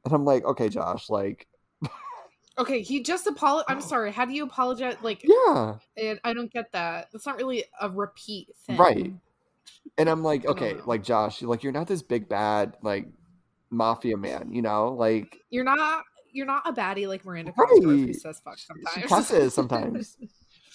[0.05, 1.47] And I'm like, okay, Josh, like.
[2.59, 3.71] okay, he just apologized.
[3.71, 3.81] I'm oh.
[3.81, 4.13] sorry.
[4.13, 4.97] How do you apologize?
[5.03, 7.09] Like, yeah, and I don't get that.
[7.15, 9.13] It's not really a repeat thing, right?
[9.97, 13.07] And I'm like, okay, like Josh, like you're not this big bad like
[13.71, 18.07] mafia man, you know, like you're not you're not a baddie like Miranda Cosgrove right.
[18.07, 18.95] who says fuck sometimes.
[18.95, 20.17] She cusses sometimes.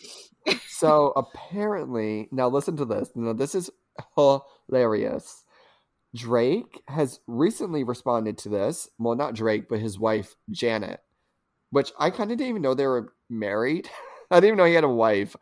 [0.68, 3.10] so apparently, now listen to this.
[3.16, 3.70] Now this is
[4.70, 5.43] hilarious.
[6.16, 8.90] Drake has recently responded to this.
[9.00, 11.02] Well, not Drake, but his wife, Janet,
[11.72, 13.90] which I kind of didn't even know they were married.
[14.32, 15.36] I didn't even know he had a wife.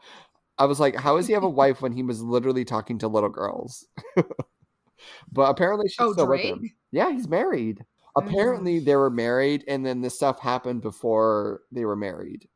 [0.57, 3.07] I was like, how does he have a wife when he was literally talking to
[3.07, 3.85] little girls?
[5.31, 6.51] but apparently she's oh, still Drake?
[6.51, 6.71] with him.
[6.91, 7.85] Yeah, he's married.
[8.15, 8.21] Oh.
[8.21, 12.47] Apparently they were married and then this stuff happened before they were married.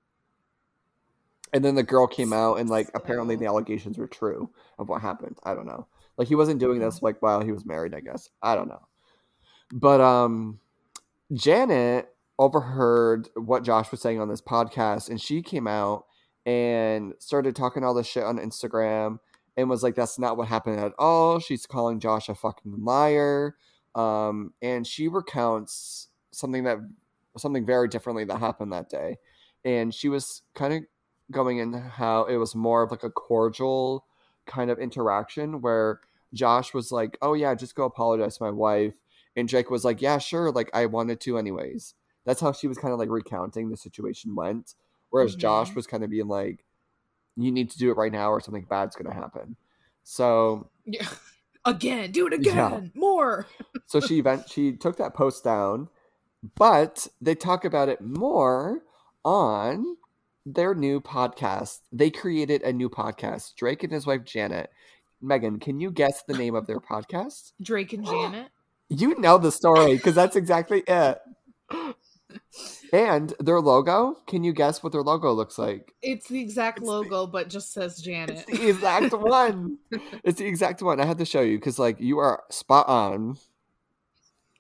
[1.54, 5.01] And then the girl came out and like apparently the allegations were true of what
[5.01, 5.38] happened.
[5.43, 5.88] I don't know.
[6.17, 8.30] Like he wasn't doing this like while he was married, I guess.
[8.41, 8.88] I don't know.
[9.71, 10.60] But um
[11.34, 16.06] Janet overheard what Josh was saying on this podcast, and she came out
[16.45, 19.19] and started talking all this shit on Instagram
[19.58, 23.56] and was like, "That's not what happened at all." She's calling Josh a fucking liar,
[23.95, 26.78] um, and she recounts something that
[27.38, 29.17] something very differently that happened that day,
[29.63, 30.84] and she was kind of
[31.32, 34.06] going into how it was more of like a cordial
[34.46, 36.02] kind of interaction where
[36.34, 38.94] Josh was like, "Oh yeah, just go apologize to my wife,"
[39.36, 42.78] and Jake was like, "Yeah, sure, like I wanted to anyways." That's how she was
[42.78, 44.76] kind of like recounting the situation went,
[45.10, 45.42] whereas mm-hmm.
[45.42, 46.66] Josh was kind of being like,
[47.36, 49.56] "You need to do it right now, or something bad's gonna happen."
[50.04, 51.08] So yeah,
[51.66, 53.00] again, do it again, yeah.
[53.00, 53.48] more.
[53.88, 55.90] so she event she took that post down,
[56.56, 58.82] but they talk about it more
[59.24, 59.98] on
[60.46, 61.80] their new podcast.
[61.92, 63.56] They created a new podcast.
[63.56, 64.70] Drake and his wife Janet.
[65.22, 67.54] Megan, can you guess the name of their podcast?
[67.62, 68.50] Drake and Janet.
[68.90, 71.20] you know the story because that's exactly it.
[72.94, 75.94] and their logo, can you guess what their logo looks like?
[76.02, 78.46] It's the exact it's logo, the, but just says Janet.
[78.48, 79.80] It's the exact one.
[80.24, 81.00] it's the exact one.
[81.00, 83.38] I had to show you because, like, you are spot on.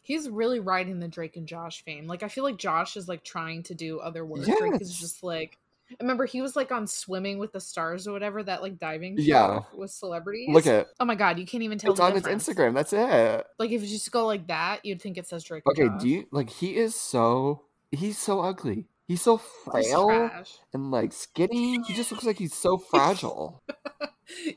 [0.01, 2.07] He's really riding the Drake and Josh fame.
[2.07, 4.47] Like, I feel like Josh is like trying to do other work.
[4.47, 4.59] Yes.
[4.59, 5.57] Drake is just like
[5.99, 9.61] remember he was like on swimming with the stars or whatever that like diving yeah.
[9.75, 10.49] with celebrities?
[10.51, 12.45] Look at oh my god you can't even tell it's on difference.
[12.45, 13.45] his instagram that's it.
[13.59, 16.25] Like if you just go like that you'd think it says drake okay do you
[16.31, 18.87] like he is so he's so ugly.
[19.07, 20.31] He's so frail
[20.73, 21.79] and like skinny.
[21.83, 23.63] He just looks like he's so fragile.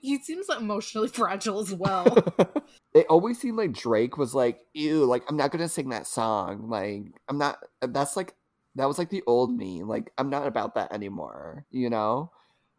[0.01, 2.07] He seems like emotionally fragile as well.
[2.95, 6.71] It always seemed like drake was like ew like i'm not gonna sing that song
[6.71, 8.35] like i'm not that's like
[8.79, 9.83] that was like the old me.
[9.83, 12.31] Like I'm not about that anymore, you know?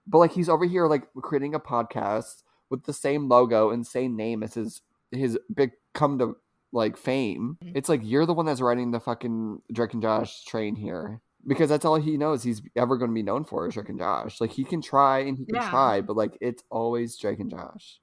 [0.08, 4.16] But like he's over here like creating a podcast with the same logo and same
[4.16, 4.82] name as his
[5.12, 6.36] his big come to
[6.72, 7.58] like fame.
[7.64, 7.78] Mm-hmm.
[7.78, 11.22] It's like you're the one that's riding the fucking Drake and Josh train here.
[11.48, 13.98] Because that's all he knows he's ever going to be known for is Drake and
[13.98, 14.42] Josh.
[14.42, 15.70] Like he can try and he can yeah.
[15.70, 18.02] try, but like it's always Drake and Josh.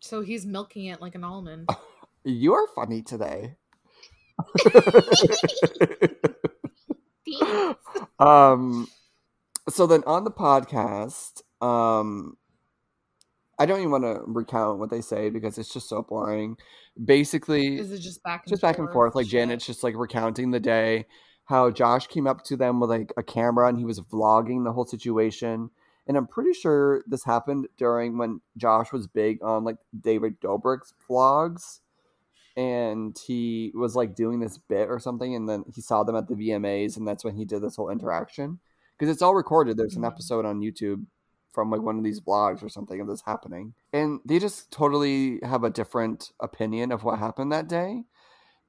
[0.00, 1.70] So he's milking it like an almond.
[2.24, 3.56] you are funny today.
[8.18, 8.88] um,
[9.68, 12.36] so then on the podcast, um,
[13.58, 16.56] I don't even want to recount what they say because it's just so boring.
[17.02, 19.14] Basically, is it just back and just back and forth?
[19.14, 19.32] Like Shit.
[19.32, 21.06] Janet's just like recounting the day,
[21.44, 24.72] how Josh came up to them with like a camera and he was vlogging the
[24.72, 25.70] whole situation.
[26.06, 30.94] And I'm pretty sure this happened during when Josh was big on like David Dobrik's
[31.08, 31.80] vlogs
[32.58, 36.26] and he was like doing this bit or something and then he saw them at
[36.26, 38.58] the VMAs and that's when he did this whole interaction
[38.98, 40.12] because it's all recorded there's an mm-hmm.
[40.12, 41.06] episode on YouTube
[41.52, 45.38] from like one of these blogs or something of this happening and they just totally
[45.44, 48.02] have a different opinion of what happened that day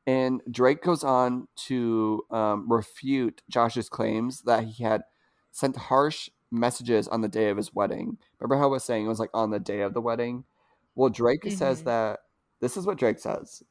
[0.06, 5.02] and Drake goes on to um, refute Josh's claims that he had
[5.52, 8.18] sent harsh messages on the day of his wedding.
[8.40, 10.46] Remember how I was saying it was like on the day of the wedding?
[10.96, 11.56] Well, Drake mm-hmm.
[11.56, 12.20] says that
[12.60, 13.62] this is what Drake says.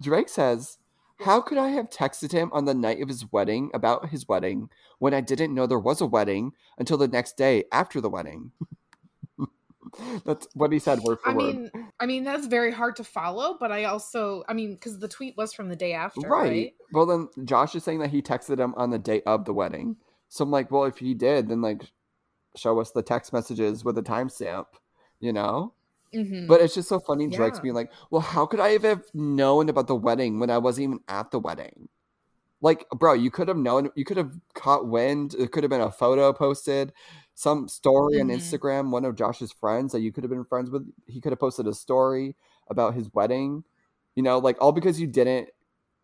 [0.00, 0.78] Drake says,
[1.20, 4.70] How could I have texted him on the night of his wedding about his wedding
[4.98, 8.52] when I didn't know there was a wedding until the next day after the wedding?
[10.24, 11.56] that's what he said word for I word.
[11.56, 15.08] mean, I mean that's very hard to follow, but I also, I mean, because the
[15.08, 16.48] tweet was from the day after, right.
[16.48, 16.74] right?
[16.92, 19.96] Well, then Josh is saying that he texted him on the day of the wedding.
[20.28, 21.82] So I'm like, well, if he did, then like,
[22.56, 24.66] show us the text messages with a timestamp,
[25.20, 25.72] you know?
[26.14, 26.46] Mm-hmm.
[26.46, 27.36] But it's just so funny, yeah.
[27.36, 30.84] Drake's being like, "Well, how could I have known about the wedding when I wasn't
[30.84, 31.88] even at the wedding?"
[32.60, 33.90] Like, bro, you could have known.
[33.94, 35.34] You could have caught wind.
[35.38, 36.92] It could have been a photo posted,
[37.34, 38.30] some story mm-hmm.
[38.30, 38.90] on Instagram.
[38.90, 41.66] One of Josh's friends that you could have been friends with, he could have posted
[41.66, 42.36] a story
[42.68, 43.64] about his wedding.
[44.16, 45.50] You know, like all because you didn't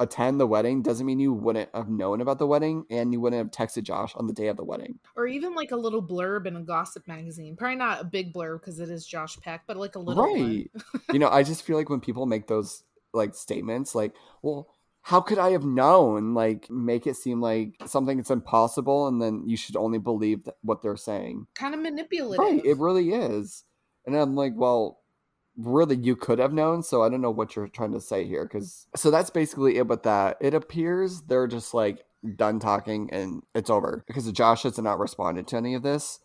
[0.00, 3.38] attend the wedding doesn't mean you wouldn't have known about the wedding and you wouldn't
[3.38, 4.98] have texted Josh on the day of the wedding.
[5.16, 7.57] Or even like a little blurb in a gossip magazine.
[7.57, 10.70] Probably not a big blurb because it is Josh Peck, but like a little Right.
[11.12, 14.68] you know, I just feel like when people make those like statements like, well,
[15.02, 16.33] how could I have known?
[16.33, 20.80] Like, make it seem like something that's impossible, and then you should only believe what
[20.80, 21.46] they're saying.
[21.54, 22.42] Kind of manipulative.
[22.42, 23.64] Right, it really is.
[24.07, 25.02] And I'm like, well,
[25.56, 28.44] really you could have known so i don't know what you're trying to say here
[28.44, 32.04] because so that's basically it with that it appears they're just like
[32.36, 36.18] done talking and it's over because josh has not responded to any of this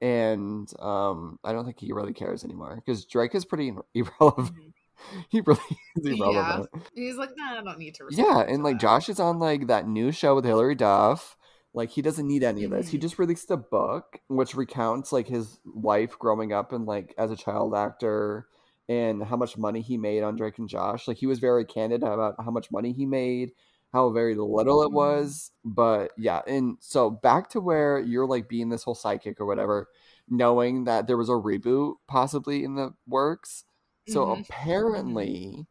[0.00, 5.20] and um i don't think he really cares anymore because drake is pretty irrelevant mm-hmm.
[5.28, 5.60] he really
[5.96, 6.80] is irrelevant yeah.
[6.94, 8.82] he's like nah, i don't need to yeah and like that.
[8.82, 11.36] josh is on like that new show with hilary duff
[11.76, 12.88] like he doesn't need any of this.
[12.88, 13.02] He mm-hmm.
[13.02, 17.36] just released a book which recounts like his life growing up and like as a
[17.36, 18.46] child actor
[18.88, 21.08] and how much money he made on Drake and Josh.
[21.08, 23.52] Like he was very candid about how much money he made,
[23.92, 24.94] how very little it mm-hmm.
[24.94, 25.50] was.
[25.64, 29.88] But yeah, and so back to where you're like being this whole psychic or whatever,
[30.28, 33.64] knowing that there was a reboot possibly in the works.
[34.08, 34.42] So mm-hmm.
[34.42, 35.66] apparently,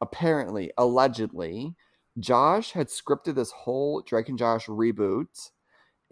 [0.00, 1.74] apparently, allegedly,
[2.18, 5.50] Josh had scripted this whole Drake and Josh reboot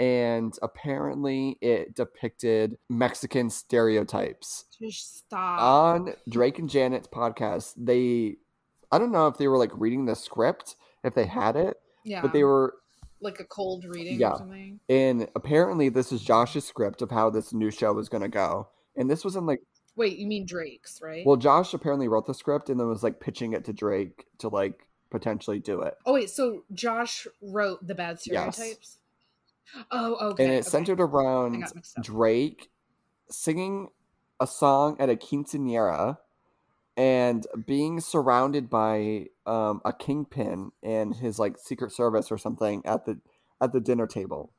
[0.02, 4.64] and apparently it depicted Mexican stereotypes.
[4.80, 5.60] Just stop.
[5.60, 8.34] On Drake and Janet's podcast, they
[8.90, 11.76] I don't know if they were like reading the script, if they had it.
[12.04, 12.20] Yeah.
[12.20, 12.74] But they were
[13.20, 14.32] like a cold reading yeah.
[14.32, 14.80] or something.
[14.88, 18.70] And apparently this is Josh's script of how this new show was gonna go.
[18.96, 19.60] And this was in like
[19.94, 21.24] Wait, you mean Drake's, right?
[21.24, 24.48] Well, Josh apparently wrote the script and then was like pitching it to Drake to
[24.48, 25.94] like potentially do it.
[26.04, 28.58] Oh wait, so Josh wrote the bad stereotypes?
[28.58, 28.98] Yes.
[29.90, 30.44] Oh, okay.
[30.44, 30.68] And it okay.
[30.68, 31.64] centered around
[32.00, 32.70] Drake
[33.30, 33.88] singing
[34.40, 36.18] a song at a quinceanera
[36.96, 43.06] and being surrounded by um, a kingpin and his like secret service or something at
[43.06, 43.18] the
[43.60, 44.52] at the dinner table.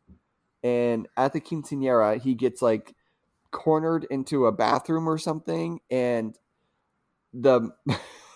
[0.63, 2.95] And at the quinceanera, he gets like
[3.51, 6.37] cornered into a bathroom or something, and
[7.33, 7.69] the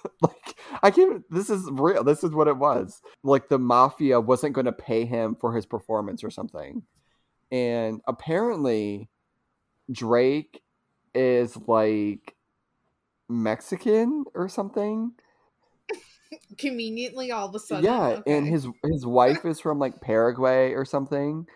[0.21, 1.23] like I can't.
[1.29, 2.03] This is real.
[2.03, 3.01] This is what it was.
[3.23, 6.83] Like the mafia wasn't going to pay him for his performance or something,
[7.51, 9.10] and apparently
[9.91, 10.62] Drake
[11.13, 12.36] is like
[13.29, 15.13] Mexican or something.
[16.57, 17.86] Conveniently, all of a sudden.
[17.86, 18.38] Yeah, okay.
[18.38, 21.47] and his his wife is from like Paraguay or something,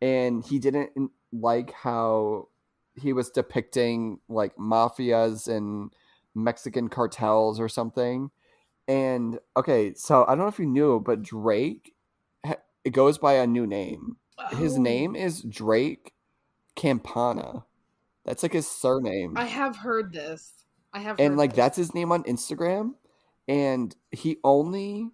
[0.00, 2.48] and he didn't like how
[2.94, 5.92] he was depicting like mafias and
[6.44, 8.30] Mexican cartels or something.
[8.86, 11.94] And okay, so I don't know if you knew, but Drake
[12.84, 14.16] it goes by a new name.
[14.38, 14.56] Oh.
[14.56, 16.14] His name is Drake
[16.74, 17.64] Campana.
[18.24, 19.34] That's like his surname.
[19.36, 20.52] I have heard this.
[20.92, 21.56] I have And like this.
[21.56, 22.94] that's his name on Instagram
[23.46, 25.10] and he only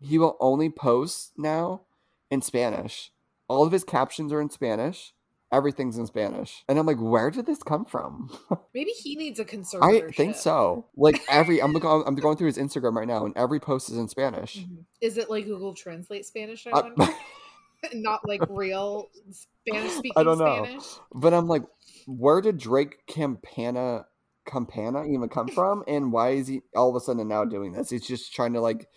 [0.00, 1.82] he will only post now
[2.30, 3.12] in Spanish.
[3.48, 5.13] All of his captions are in Spanish
[5.54, 6.64] everything's in Spanish.
[6.68, 8.36] And I'm like, where did this come from?
[8.74, 10.08] Maybe he needs a conservatorship.
[10.08, 10.86] I think so.
[10.96, 13.96] Like every I'm looking I'm going through his Instagram right now and every post is
[13.96, 14.58] in Spanish.
[14.58, 14.82] Mm-hmm.
[15.00, 16.66] Is it like Google Translate Spanish?
[16.66, 17.06] I uh,
[17.92, 20.64] Not like real Spanish speaking I don't know.
[20.64, 20.84] Spanish.
[21.14, 21.62] But I'm like,
[22.06, 24.06] where did Drake Campana
[24.46, 25.84] Campana even come from?
[25.86, 27.90] And why is he all of a sudden now doing this?
[27.90, 28.88] He's just trying to like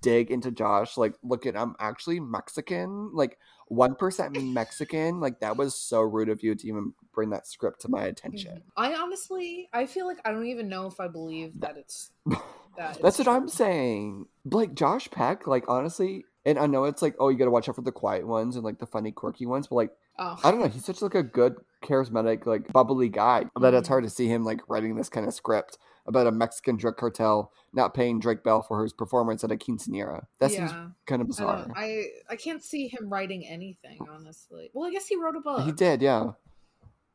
[0.00, 3.10] dig into Josh, like, look at I'm actually Mexican.
[3.12, 3.38] Like,
[3.68, 5.20] one percent Mexican.
[5.20, 8.52] Like that was so rude of you to even bring that script to my attention.
[8.52, 8.82] Mm-hmm.
[8.82, 12.10] I honestly, I feel like I don't even know if I believe that it's.
[12.76, 13.32] That That's what true.
[13.32, 14.26] I'm saying.
[14.44, 17.68] Like Josh Peck, like honestly, and I know it's like, oh, you got to watch
[17.68, 20.36] out for the quiet ones and like the funny, quirky ones, but like, oh.
[20.42, 23.92] I don't know, he's such like a good, charismatic, like bubbly guy that it's mm-hmm.
[23.92, 27.52] hard to see him like writing this kind of script about a Mexican drug cartel
[27.72, 30.26] not paying Drake Bell for his performance at a quinceanera.
[30.38, 30.68] That yeah.
[30.68, 30.72] seems
[31.06, 31.66] kind of bizarre.
[31.74, 34.70] I, I, I can't see him writing anything, honestly.
[34.72, 35.64] Well, I guess he wrote a book.
[35.64, 36.32] He did, yeah.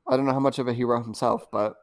[0.07, 1.75] I don't know how much of a hero himself, but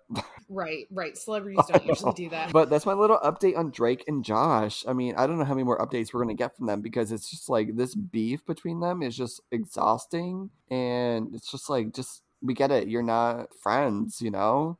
[0.49, 1.17] right, right.
[1.17, 2.53] Celebrities don't usually do that.
[2.53, 4.85] But that's my little update on Drake and Josh.
[4.89, 7.13] I mean, I don't know how many more updates we're gonna get from them because
[7.13, 12.23] it's just like this beef between them is just exhausting, and it's just like just
[12.43, 12.89] we get it.
[12.89, 14.77] You're not friends, you know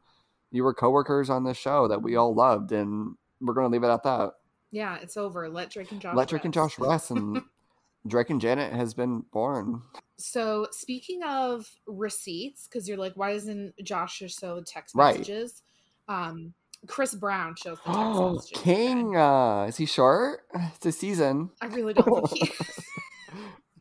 [0.51, 3.85] you were coworkers on this show that we all loved, and we're going to leave
[3.85, 4.33] it at that.
[4.71, 5.49] Yeah, it's over.
[5.49, 6.17] Let Drake and Josh.
[6.17, 6.45] Let Drake rest.
[6.45, 7.43] and Josh rest, and
[8.07, 9.83] Drake and Janet has been born.
[10.19, 15.63] So speaking of receipts, because you're like, why doesn't Josh or so text messages?
[16.09, 16.29] Right.
[16.29, 16.55] Um,
[16.87, 18.63] Chris Brown shows the text oh, messages.
[18.63, 20.41] King, uh, is he short?
[20.77, 21.51] It's a season.
[21.61, 22.85] I really don't think he is.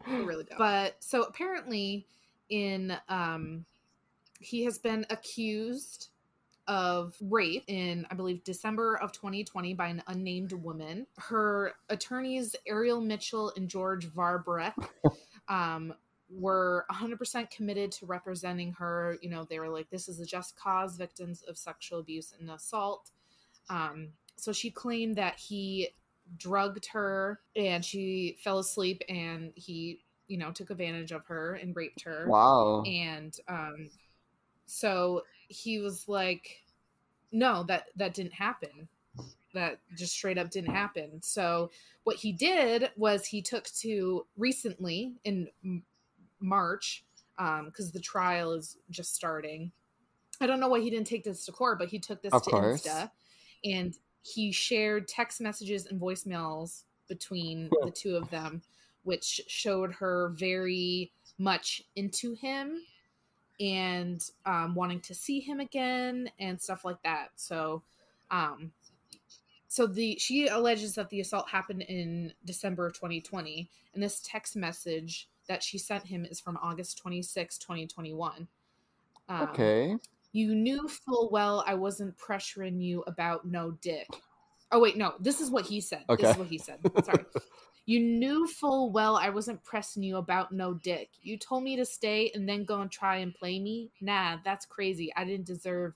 [0.07, 0.57] I really don't.
[0.57, 2.07] But so apparently,
[2.49, 3.65] in um,
[4.39, 6.09] he has been accused
[6.67, 11.05] of rape in, I believe, December of 2020 by an unnamed woman.
[11.17, 14.73] Her attorneys, Ariel Mitchell and George Vrabeck,
[15.47, 15.93] um,
[16.29, 19.17] were 100% committed to representing her.
[19.21, 22.49] You know, they were like, this is a just cause, victims of sexual abuse and
[22.49, 23.11] assault.
[23.69, 25.89] Um, so she claimed that he
[26.37, 31.75] drugged her and she fell asleep and he, you know, took advantage of her and
[31.75, 32.25] raped her.
[32.27, 32.83] Wow.
[32.83, 33.89] And um,
[34.65, 36.63] so he was like
[37.31, 38.87] no that that didn't happen.
[39.53, 41.21] That just straight up didn't happen.
[41.21, 41.71] So
[42.03, 45.47] what he did was he took to recently in
[46.39, 47.03] march
[47.37, 49.71] because um, the trial is just starting.
[50.41, 52.43] I don't know why he didn't take this to court but he took this of
[52.43, 52.85] to course.
[52.85, 53.09] insta
[53.63, 58.61] and he shared text messages and voicemails between the two of them
[59.03, 62.81] which showed her very much into him
[63.59, 67.29] and um, wanting to see him again and stuff like that.
[67.35, 67.83] So,
[68.31, 68.71] um,
[69.67, 74.55] so the she alleges that the assault happened in December of 2020, and this text
[74.55, 78.47] message that she sent him is from August 26, 2021.
[79.27, 79.95] Um, okay.
[80.31, 84.07] You knew full well I wasn't pressuring you about no dick.
[84.71, 85.13] Oh wait, no.
[85.19, 86.03] This is what he said.
[86.09, 86.23] Okay.
[86.23, 86.79] This is what he said.
[87.03, 87.25] Sorry.
[87.85, 91.09] you knew full well I wasn't pressing you about no dick.
[91.21, 93.91] You told me to stay and then go and try and play me.
[94.01, 95.13] Nah, that's crazy.
[95.15, 95.93] I didn't deserve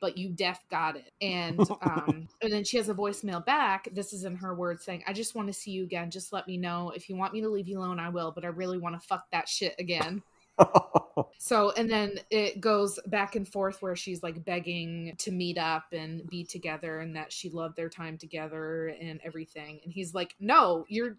[0.00, 1.12] but you def got it.
[1.20, 3.88] And um and then she has a voicemail back.
[3.92, 6.10] This is in her words saying, I just want to see you again.
[6.10, 6.92] Just let me know.
[6.94, 9.06] If you want me to leave you alone, I will, but I really want to
[9.06, 10.22] fuck that shit again.
[11.38, 15.84] so and then it goes back and forth where she's like begging to meet up
[15.92, 19.80] and be together and that she loved their time together and everything.
[19.84, 21.16] And he's like no you're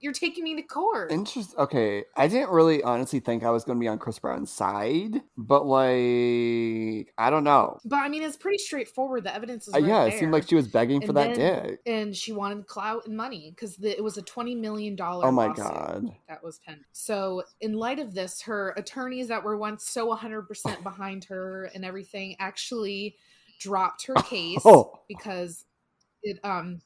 [0.00, 1.12] you're taking me to court.
[1.12, 1.58] Interesting.
[1.58, 5.20] Okay, I didn't really honestly think I was going to be on Chris Brown's side,
[5.36, 7.78] but like I don't know.
[7.84, 9.24] But I mean, it's pretty straightforward.
[9.24, 10.04] The evidence is uh, right yeah.
[10.04, 10.14] There.
[10.14, 13.52] It seemed like she was begging for that dick, and she wanted clout and money
[13.54, 15.26] because it was a twenty million dollar.
[15.26, 16.84] Oh my god, that was pending.
[16.92, 21.24] So in light of this, her attorneys that were once so one hundred percent behind
[21.24, 23.16] her and everything actually
[23.58, 24.98] dropped her case oh.
[25.08, 25.66] because
[26.22, 26.80] it um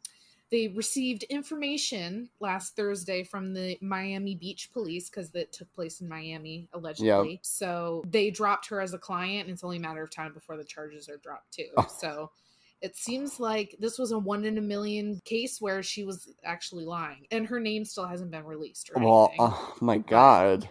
[0.51, 6.09] they received information last Thursday from the Miami Beach police because it took place in
[6.09, 7.31] Miami allegedly.
[7.31, 7.39] Yep.
[7.43, 10.57] So they dropped her as a client, and it's only a matter of time before
[10.57, 11.69] the charges are dropped too.
[11.77, 11.87] Oh.
[11.99, 12.31] So
[12.83, 16.85] it seems like this was a one in a million case where she was actually
[16.85, 18.91] lying, and her name still hasn't been released.
[18.95, 20.69] well, oh my god.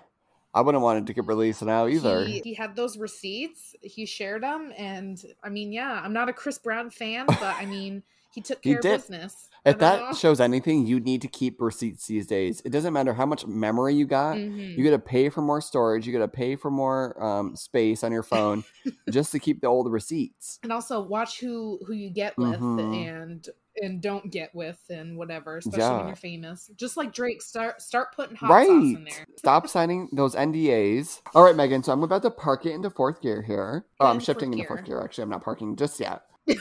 [0.56, 2.26] I wouldn't want it to get released now either.
[2.26, 3.76] He, he, had those receipts.
[3.82, 7.66] He shared them, and I mean, yeah, I'm not a Chris Brown fan, but I
[7.66, 8.04] mean,
[8.34, 9.50] he took care he of business.
[9.66, 10.14] If that know.
[10.14, 12.61] shows anything, you need to keep receipts these days.
[12.66, 14.36] It doesn't matter how much memory you got.
[14.36, 14.78] Mm-hmm.
[14.78, 16.05] You got to pay for more storage.
[16.05, 18.66] You got to pay for more um, space on your phone
[19.09, 20.59] just to keep the old receipts.
[20.64, 22.93] And also watch who who you get with mm-hmm.
[22.93, 23.47] and
[23.82, 25.97] and don't get with and whatever, especially yeah.
[25.97, 26.70] when you're famous.
[26.76, 28.68] Just like Drake, start start putting hot right.
[28.68, 29.26] sauce in there.
[29.38, 31.22] Stop signing those NDAs.
[31.34, 31.84] All right, Megan.
[31.84, 33.86] So I'm about to park it into fourth gear here.
[33.99, 35.01] Oh, I'm shifting into fourth gear.
[35.01, 36.24] Actually, I'm not parking just yet.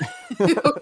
[0.41, 0.75] oh,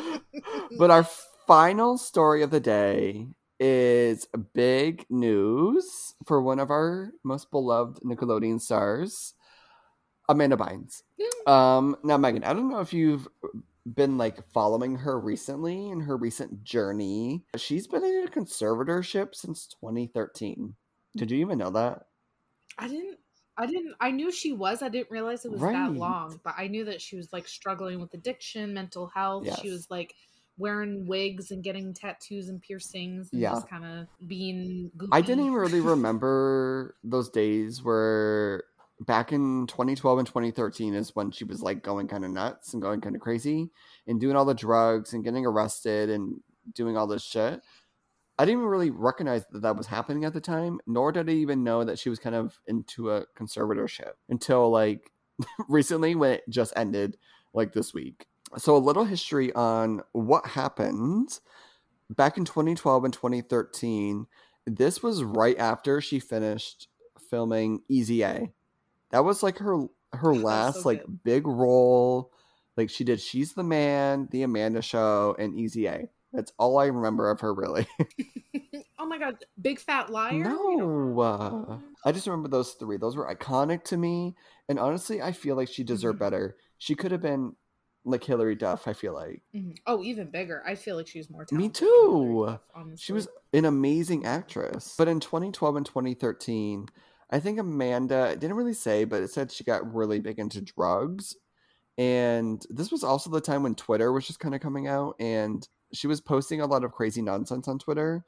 [0.78, 1.06] but our
[1.46, 3.26] final story of the day
[3.58, 9.34] is big news for one of our most beloved Nickelodeon stars,
[10.28, 11.02] Amanda Bynes.
[11.46, 13.28] Um, now, Megan, I don't know if you've
[13.86, 17.44] been like following her recently in her recent journey.
[17.56, 20.74] She's been in a conservatorship since 2013.
[21.16, 22.06] Did you even know that?
[22.78, 23.18] I didn't.
[23.58, 23.94] I didn't.
[24.00, 24.82] I knew she was.
[24.82, 25.72] I didn't realize it was right.
[25.72, 26.40] that long.
[26.42, 29.44] But I knew that she was like struggling with addiction, mental health.
[29.44, 29.60] Yes.
[29.60, 30.14] She was like
[30.58, 33.50] wearing wigs and getting tattoos and piercings and yeah.
[33.50, 35.10] just kind of being goofy.
[35.12, 38.64] I didn't even really remember those days where
[39.00, 42.82] back in 2012 and 2013 is when she was like going kind of nuts and
[42.82, 43.70] going kind of crazy
[44.06, 46.40] and doing all the drugs and getting arrested and
[46.74, 47.60] doing all this shit.
[48.38, 51.32] I didn't even really recognize that that was happening at the time, nor did I
[51.32, 55.10] even know that she was kind of into a conservatorship until like
[55.68, 57.16] recently when it just ended,
[57.54, 58.26] like this week
[58.58, 61.40] so a little history on what happened
[62.10, 64.26] back in 2012 and 2013
[64.66, 66.88] this was right after she finished
[67.30, 68.52] filming easy a.
[69.10, 72.32] That was like her her last so like big role.
[72.76, 76.08] Like she did she's the man the amanda show and easy a.
[76.32, 77.86] That's all i remember of her really.
[78.98, 80.44] Oh my god big fat liar?
[80.44, 81.20] No.
[81.20, 81.78] uh,
[82.08, 82.96] i just remember those three.
[82.98, 84.36] Those were iconic to me
[84.68, 86.26] and honestly i feel like she deserved mm-hmm.
[86.26, 86.56] better.
[86.78, 87.56] She could have been
[88.04, 88.88] like Hilary Duff.
[88.88, 89.42] I feel like.
[89.54, 89.72] Mm-hmm.
[89.86, 90.62] Oh, even bigger.
[90.66, 91.46] I feel like she's more.
[91.50, 92.46] Me too.
[92.46, 92.60] Duff,
[92.96, 94.94] she was an amazing actress.
[94.96, 96.88] But in 2012 and 2013,
[97.30, 101.36] I think Amanda didn't really say, but it said she got really big into drugs.
[101.98, 105.66] And this was also the time when Twitter was just kind of coming out, and
[105.92, 108.24] she was posting a lot of crazy nonsense on Twitter.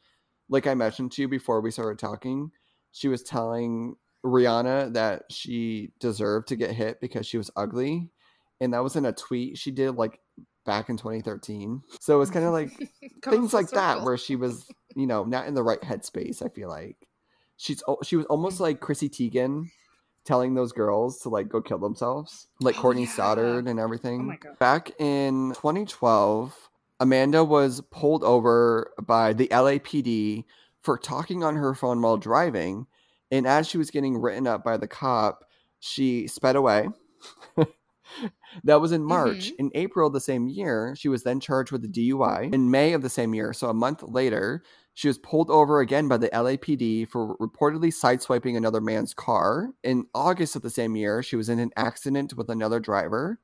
[0.49, 2.51] Like I mentioned to you before we started talking,
[2.93, 8.11] she was telling Rihanna that she deserved to get hit because she was ugly
[8.61, 10.21] and that was in a tweet she did like
[10.65, 11.83] back in 2013.
[12.01, 12.71] So it's kind of like
[13.25, 13.81] things like circle.
[13.81, 16.45] that where she was, you know, not in the right headspace.
[16.45, 16.97] I feel like
[17.57, 19.71] she's she was almost like Chrissy Teigen
[20.25, 23.11] telling those girls to like go kill themselves, like oh, Courtney yeah.
[23.11, 24.39] Stodden and everything.
[24.45, 30.45] Oh back in 2012, Amanda was pulled over by the LAPD
[30.83, 32.87] for talking on her phone while driving,
[33.31, 35.45] and as she was getting written up by the cop,
[35.81, 36.89] she sped away.
[38.65, 39.47] that was in March.
[39.47, 39.67] Mm-hmm.
[39.67, 42.53] In April the same year, she was then charged with a DUI.
[42.53, 44.63] In May of the same year, so a month later,
[44.95, 49.71] she was pulled over again by the LAPD for reportedly sideswiping another man's car.
[49.83, 53.41] In August of the same year, she was in an accident with another driver.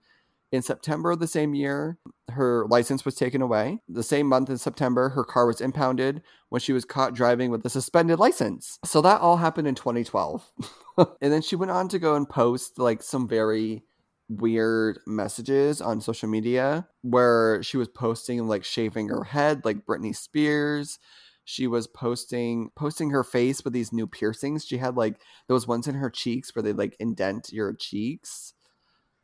[0.53, 1.99] In September of the same year,
[2.31, 3.81] her license was taken away.
[3.89, 7.65] The same month in September, her car was impounded when she was caught driving with
[7.65, 8.79] a suspended license.
[8.85, 10.53] So that all happened in 2012.
[10.99, 13.85] and then she went on to go and post like some very
[14.31, 20.15] weird messages on social media where she was posting like shaving her head like Britney
[20.15, 20.99] Spears.
[21.45, 24.65] She was posting posting her face with these new piercings.
[24.65, 28.55] She had like those ones in her cheeks where they like indent your cheeks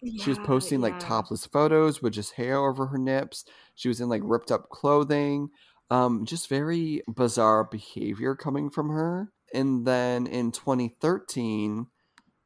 [0.02, 0.86] yeah, she was posting yeah.
[0.86, 3.44] like topless photos with just hair over her nips.
[3.74, 5.48] She was in like ripped up clothing.
[5.90, 9.32] Um, just very bizarre behavior coming from her.
[9.54, 11.86] And then in 2013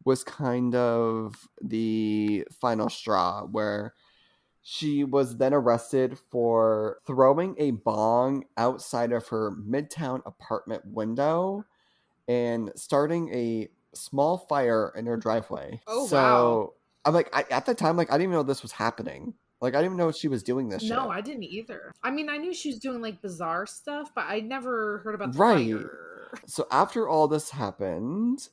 [0.04, 3.94] was kind of the final straw where
[4.62, 11.64] she was then arrested for throwing a bong outside of her midtown apartment window
[12.28, 15.80] and starting a small fire in her driveway.
[15.86, 16.72] Oh, so wow.
[17.04, 19.34] I'm like, I, at the time, like, I didn't even know this was happening.
[19.60, 20.82] Like, I didn't even know she was doing this.
[20.82, 21.10] No, shit.
[21.10, 21.92] I didn't either.
[22.02, 25.32] I mean, I knew she was doing like bizarre stuff, but I never heard about
[25.32, 25.72] the right.
[25.72, 26.38] Fire.
[26.46, 28.48] So after all this happened,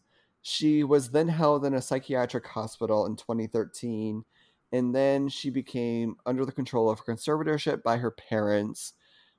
[0.47, 4.23] she was then held in a psychiatric hospital in 2013,
[4.71, 8.93] and then she became under the control of conservatorship by her parents,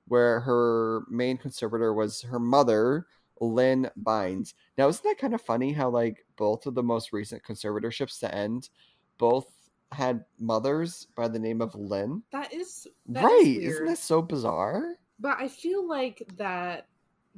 [0.07, 3.07] where her main conservator was her mother,
[3.41, 4.53] Lynn Bynes.
[4.77, 8.35] Now, isn't that kind of funny how like both of the most recent conservatorships to
[8.35, 8.69] end
[9.17, 9.51] both
[9.93, 12.23] had mothers by the name of Lynn.
[12.33, 13.47] That is that right.
[13.47, 14.97] Is not that so bizarre?
[15.19, 16.87] But I feel like that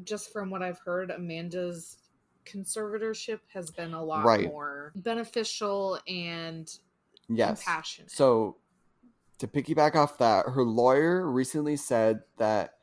[0.02, 1.98] just from what I've heard, Amanda's
[2.50, 4.46] conservatorship has been a lot right.
[4.48, 6.70] more beneficial and
[7.28, 7.62] yes.
[7.62, 8.10] compassionate.
[8.10, 8.56] So
[9.38, 12.74] to piggyback off that, her lawyer recently said that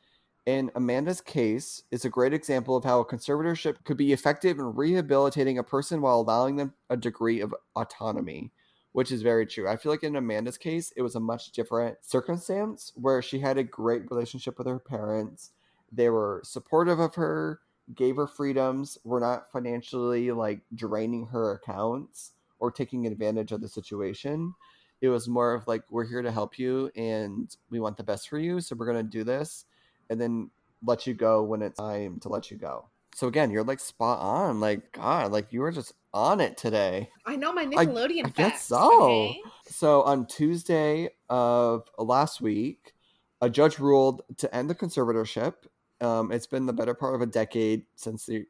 [0.46, 4.74] in Amanda's case is a great example of how a conservatorship could be effective in
[4.74, 8.52] rehabilitating a person while allowing them a degree of autonomy
[8.92, 9.68] which is very true.
[9.68, 13.58] I feel like in Amanda's case, it was a much different circumstance where she had
[13.58, 15.52] a great relationship with her parents.
[15.92, 17.60] They were supportive of her,
[17.94, 23.68] gave her freedoms, were not financially like draining her accounts or taking advantage of the
[23.68, 24.54] situation.
[25.00, 28.28] It was more of like, we're here to help you and we want the best
[28.28, 28.60] for you.
[28.60, 29.64] So we're going to do this
[30.10, 30.50] and then
[30.84, 32.86] let you go when it's time to let you go.
[33.14, 34.60] So again, you're like spot on.
[34.60, 37.10] Like God, like you were just on it today.
[37.26, 38.24] I know my Nickelodeon.
[38.24, 39.02] I, I guess so.
[39.02, 39.40] Okay?
[39.66, 42.94] So on Tuesday of last week,
[43.40, 45.54] a judge ruled to end the conservatorship.
[46.00, 48.46] Um, it's been the better part of a decade since the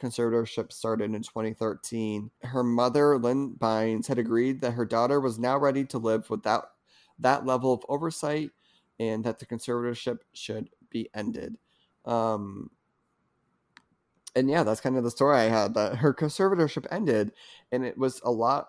[0.00, 2.30] conservatorship started in 2013.
[2.42, 6.70] Her mother, Lynn Bynes, had agreed that her daughter was now ready to live without
[7.18, 8.50] that level of oversight
[8.98, 11.56] and that the conservatorship should be ended.
[12.04, 12.70] Um,
[14.34, 15.74] and yeah, that's kind of the story I had.
[15.74, 17.32] That her conservatorship ended,
[17.72, 18.68] and it was a lot.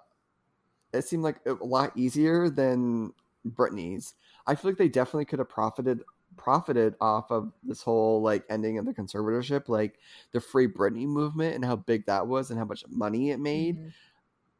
[0.94, 3.14] It seemed like a lot easier than
[3.46, 4.14] Britney's.
[4.46, 6.04] I feel like they definitely could have profited
[6.38, 10.00] profited off of this whole like ending of the conservatorship, like
[10.32, 13.78] the Free Britney movement, and how big that was, and how much money it made.
[13.78, 13.88] Mm-hmm.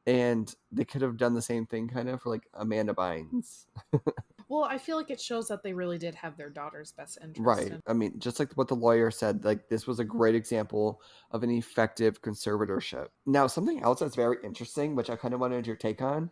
[0.08, 3.66] And they could have done the same thing, kind of for like Amanda Bynes.
[4.50, 7.42] Well, I feel like it shows that they really did have their daughter's best interest.
[7.46, 7.68] Right.
[7.68, 11.02] In- I mean, just like what the lawyer said, like this was a great example
[11.32, 13.08] of an effective conservatorship.
[13.26, 16.30] Now, something else that's very interesting, which I kind of wanted your take on,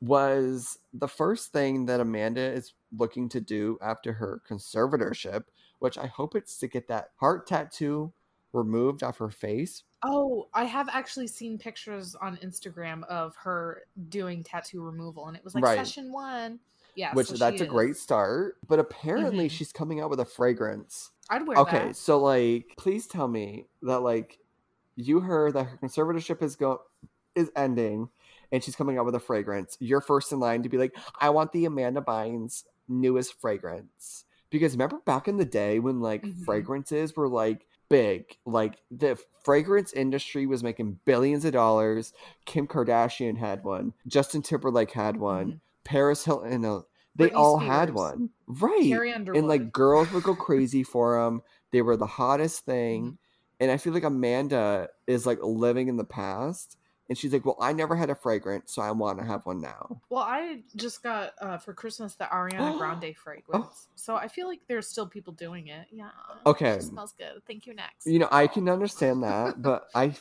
[0.00, 5.44] was the first thing that Amanda is looking to do after her conservatorship,
[5.78, 8.12] which I hope it's to get that heart tattoo
[8.52, 9.82] removed off her face.
[10.02, 15.44] Oh, I have actually seen pictures on Instagram of her doing tattoo removal, and it
[15.44, 15.76] was like right.
[15.78, 16.60] session one.
[16.96, 18.56] Yeah, which so that's a great start.
[18.68, 19.54] But apparently, mm-hmm.
[19.54, 21.10] she's coming out with a fragrance.
[21.28, 21.96] I'd wear okay, that.
[21.96, 24.38] so like, please tell me that like
[24.96, 26.82] you heard that her conservatorship is go
[27.34, 28.08] is ending,
[28.52, 29.76] and she's coming out with a fragrance.
[29.80, 34.24] You're first in line to be like, I want the Amanda Bynes newest fragrance.
[34.50, 36.44] Because remember back in the day when like mm-hmm.
[36.44, 38.36] fragrances were like big.
[38.44, 42.12] Like the fragrance industry was making billions of dollars.
[42.44, 43.92] Kim Kardashian had one.
[44.06, 45.46] Justin Timberlake had one.
[45.46, 45.56] Mm-hmm.
[45.84, 46.64] Paris Hilton.
[46.64, 46.80] Uh,
[47.16, 47.72] they Britney all Spears.
[47.72, 48.82] had one, right?
[49.36, 51.42] And like girls would go crazy for them.
[51.70, 53.14] They were the hottest thing, mm-hmm.
[53.60, 56.76] and I feel like Amanda is like living in the past.
[57.08, 59.60] And she's like, "Well, I never had a fragrance, so I want to have one
[59.60, 63.92] now." Well, I just got uh, for Christmas the Ariana Grande fragrance, oh.
[63.94, 65.86] so I feel like there's still people doing it.
[65.90, 66.10] Yeah.
[66.46, 66.80] Okay.
[66.80, 67.42] Smells good.
[67.46, 67.74] Thank you.
[67.74, 68.06] Next.
[68.06, 70.14] You know, I can understand that, but I,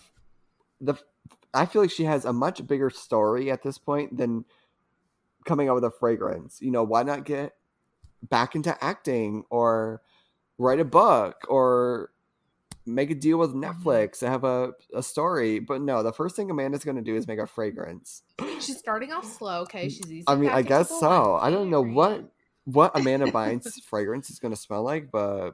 [0.82, 0.96] the,
[1.54, 4.44] I feel like she has a much bigger story at this point than
[5.46, 6.60] coming out with a fragrance.
[6.62, 7.54] You know, why not get
[8.30, 10.02] back into acting or
[10.58, 12.12] write a book or
[12.86, 13.64] make a deal with mm-hmm.
[13.64, 15.60] Netflix to have a, a story.
[15.60, 18.24] But no, the first thing Amanda's going to do is make a fragrance.
[18.60, 19.62] She's starting off slow.
[19.62, 20.24] Okay, she's easy.
[20.28, 21.36] I mean, I guess so.
[21.36, 22.30] I don't know what
[22.66, 25.52] what Amanda Bynes' fragrance is going to smell like, but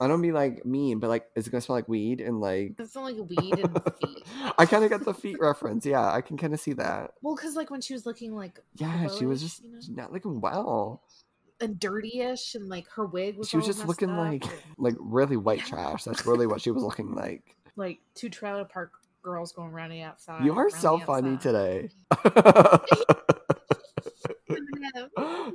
[0.00, 2.74] I don't mean like mean, but like, is it gonna smell like weed and like?
[2.78, 4.24] It smell like weed and feet.
[4.58, 5.84] I kind of got the feet reference.
[5.84, 7.14] Yeah, I can kind of see that.
[7.20, 10.02] Well, because like when she was looking like yeah, she was just you know?
[10.02, 11.02] not looking well
[11.60, 13.48] and dirty-ish, and like her wig was.
[13.48, 14.44] She was just looking like
[14.76, 16.04] like really white trash.
[16.04, 17.42] That's really what she was looking like.
[17.76, 18.90] Like two trailer park
[19.22, 20.44] girls going running outside.
[20.44, 21.90] You are so funny today.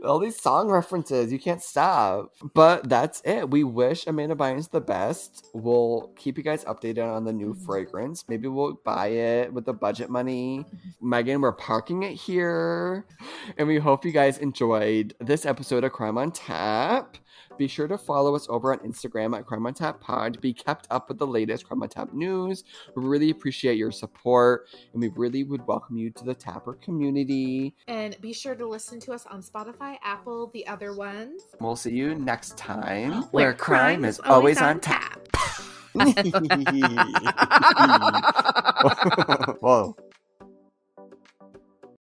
[0.03, 2.31] All these song references, you can't stop.
[2.53, 3.49] But that's it.
[3.49, 5.47] We wish Amanda Bynes the best.
[5.53, 7.65] We'll keep you guys updated on the new mm-hmm.
[7.65, 8.25] fragrance.
[8.27, 10.59] Maybe we'll buy it with the budget money.
[10.59, 11.09] Mm-hmm.
[11.09, 13.05] Megan, we're parking it here.
[13.57, 17.17] And we hope you guys enjoyed this episode of Crime on Tap.
[17.57, 20.53] Be sure to follow us over on Instagram at Crime on Tap Pod to be
[20.53, 22.63] kept up with the latest Crime on Tap news.
[22.95, 27.75] We really appreciate your support and we really would welcome you to the Tapper community.
[27.87, 31.43] And be sure to listen to us on Spotify, Apple, the other ones.
[31.59, 35.27] We'll see you next time where, where crime, crime, is always, always on, on tap.
[35.31, 35.61] tap.
[39.61, 39.95] Whoa.